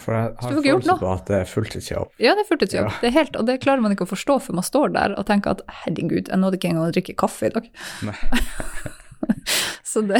[0.02, 2.12] For jeg har en følelse på at det er fulltidsjobb.
[2.24, 2.88] Ja, det er fulltidsjobb.
[2.91, 3.02] Ja.
[3.02, 5.28] Det er helt, og det klarer man ikke å forstå før man står der og
[5.30, 7.70] tenker at herregud, jeg nådde ikke engang å drikke kaffe i dag.
[9.88, 10.20] Så det,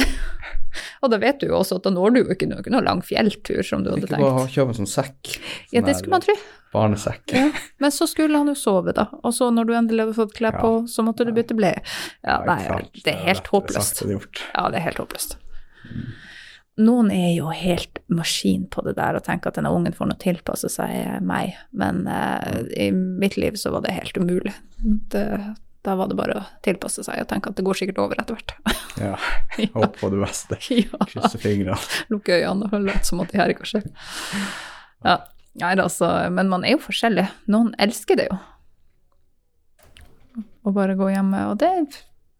[1.04, 3.02] og da vet du jo også at da når du jo ikke noe, noe lang
[3.04, 5.34] fjelltur som du hadde Ikke bare kjøpe en sånn sekk.
[5.74, 6.34] Ja, det skulle man tro.
[6.72, 7.32] Barnesekk.
[7.32, 7.46] Ja.
[7.80, 9.06] Men så skulle han jo sove, da.
[9.22, 10.60] Og så når du endelig hadde fått klær Ja.
[10.64, 11.80] på, så måtte du bytte bleie.
[12.26, 12.58] Ja, nei,
[13.04, 14.02] det er helt håpløst.
[14.04, 15.38] Ja, det er helt håpløst.
[16.78, 20.20] Noen er jo helt maskin på det der og tenker at denne ungen får noe
[20.22, 24.52] tilpasse seg meg, men uh, i mitt liv så var det helt umulig.
[25.10, 25.24] Det,
[25.82, 28.38] da var det bare å tilpasse seg og tenke at det går sikkert over etter
[28.38, 28.54] hvert.
[29.00, 29.16] Ja.
[29.58, 29.66] Ja.
[29.74, 30.54] Håp på det beste.
[30.76, 30.98] ja.
[31.10, 31.74] Krysse fingrene.
[32.12, 33.88] Lukke øynene og late som at det her ikke skjer.
[35.02, 35.16] Ja.
[35.58, 37.24] Nei, altså, men man er jo forskjellig.
[37.50, 38.36] Noen elsker det jo.
[40.62, 41.40] Å bare gå hjemme.
[41.50, 41.72] Og det,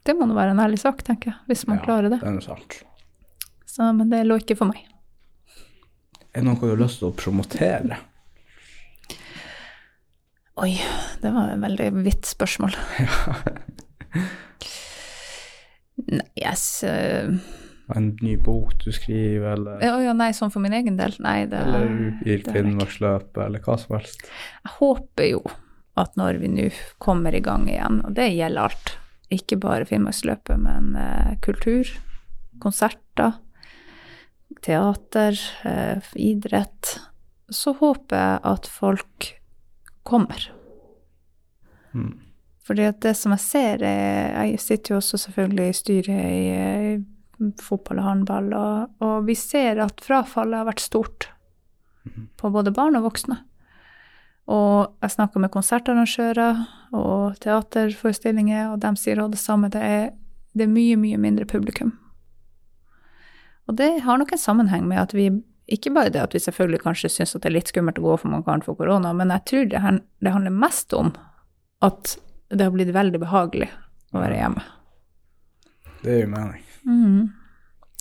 [0.07, 2.21] det må nå være en ærlig sak, tenker jeg, hvis man Ja, klarer det.
[2.23, 2.79] Det er sant.
[3.79, 4.83] Så, men det lå ikke for meg.
[6.35, 8.01] Er det noe du har lyst til å promotere?
[10.59, 10.73] Oi,
[11.23, 12.75] det var et veldig vidt spørsmål.
[16.09, 16.83] Nei, yes.
[17.95, 21.15] En ny bok du skriver, eller, ja, ja, Nei, sånn for min egen del.
[21.23, 21.87] Nei, det, eller
[22.27, 24.27] i Finnmarksløpet, eller hva som helst?
[24.67, 25.43] Jeg håper jo
[25.99, 26.69] at når vi nå
[26.99, 28.97] kommer i gang igjen, og det gjelder alt,
[29.35, 31.95] ikke bare Finnmarksløpet, men eh, kultur,
[32.59, 33.39] konserter,
[34.65, 36.99] teater, eh, idrett,
[37.49, 39.33] så håper jeg at folk
[40.09, 40.51] kommer.
[41.95, 42.19] Mm.
[42.69, 46.43] Fordi at det som jeg ser er Jeg sitter jo også selvfølgelig i styret i,
[47.41, 51.31] i fotball og håndball, og, og vi ser at frafallet har vært stort
[52.37, 53.39] på både barn og voksne.
[54.49, 56.63] Og jeg snakker med konsertarrangører
[56.97, 59.73] og teaterforestillinger, og de sier også det samme.
[59.73, 60.07] Det er,
[60.57, 61.93] det er mye, mye mindre publikum.
[63.69, 65.29] Og det har nok en sammenheng med at vi
[65.69, 68.15] ikke bare det at vi selvfølgelig kanskje syns at det er litt skummelt å gå
[68.23, 71.11] for man kan få korona, men jeg tror det, her, det handler mest om
[71.85, 72.15] at
[72.49, 73.69] det har blitt veldig behagelig
[74.17, 74.63] å være hjemme.
[76.01, 76.63] Det gir mening.
[76.89, 77.27] Mm.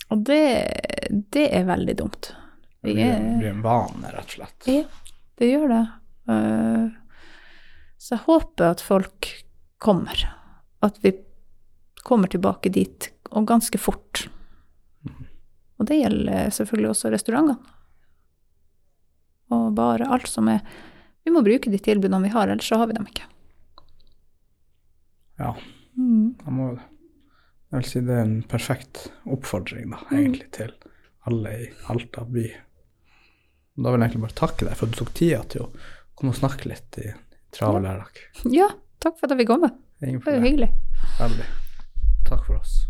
[0.08, 0.40] Og det,
[1.34, 2.30] det er veldig dumt.
[2.32, 4.68] Det Vi blir, er, blir en vane, rett og slett.
[4.70, 5.82] Ja, det gjør det.
[6.32, 6.88] Eh,
[7.98, 9.28] Så jeg håper at folk
[9.82, 10.24] kommer.
[10.80, 11.12] At vi
[12.06, 14.28] kommer tilbake dit, og ganske fort.
[15.78, 17.58] Og det gjelder selvfølgelig også restaurantene.
[19.54, 20.60] Og bare alt som er
[21.24, 23.26] Vi må bruke de tilbudene vi har, ellers så har vi dem ikke.
[25.38, 25.54] Ja,
[25.98, 26.36] Mm.
[26.44, 26.68] jeg må.
[27.70, 30.16] Jeg vil si det er en perfekt oppfordring, da, Mm.
[30.18, 30.72] egentlig, til
[31.26, 32.46] alle i Alta by.
[33.76, 35.70] Da vil jeg egentlig bare takke deg for at du tok tida til å
[36.16, 37.12] komme og snakke litt i
[37.52, 38.16] travel hverdag.
[38.50, 38.68] Ja,
[39.00, 39.70] takk for at jeg fikk komme.
[40.00, 40.72] Det var jo hyggelig.
[41.18, 41.46] Veldig.
[42.24, 42.86] Takk for oss.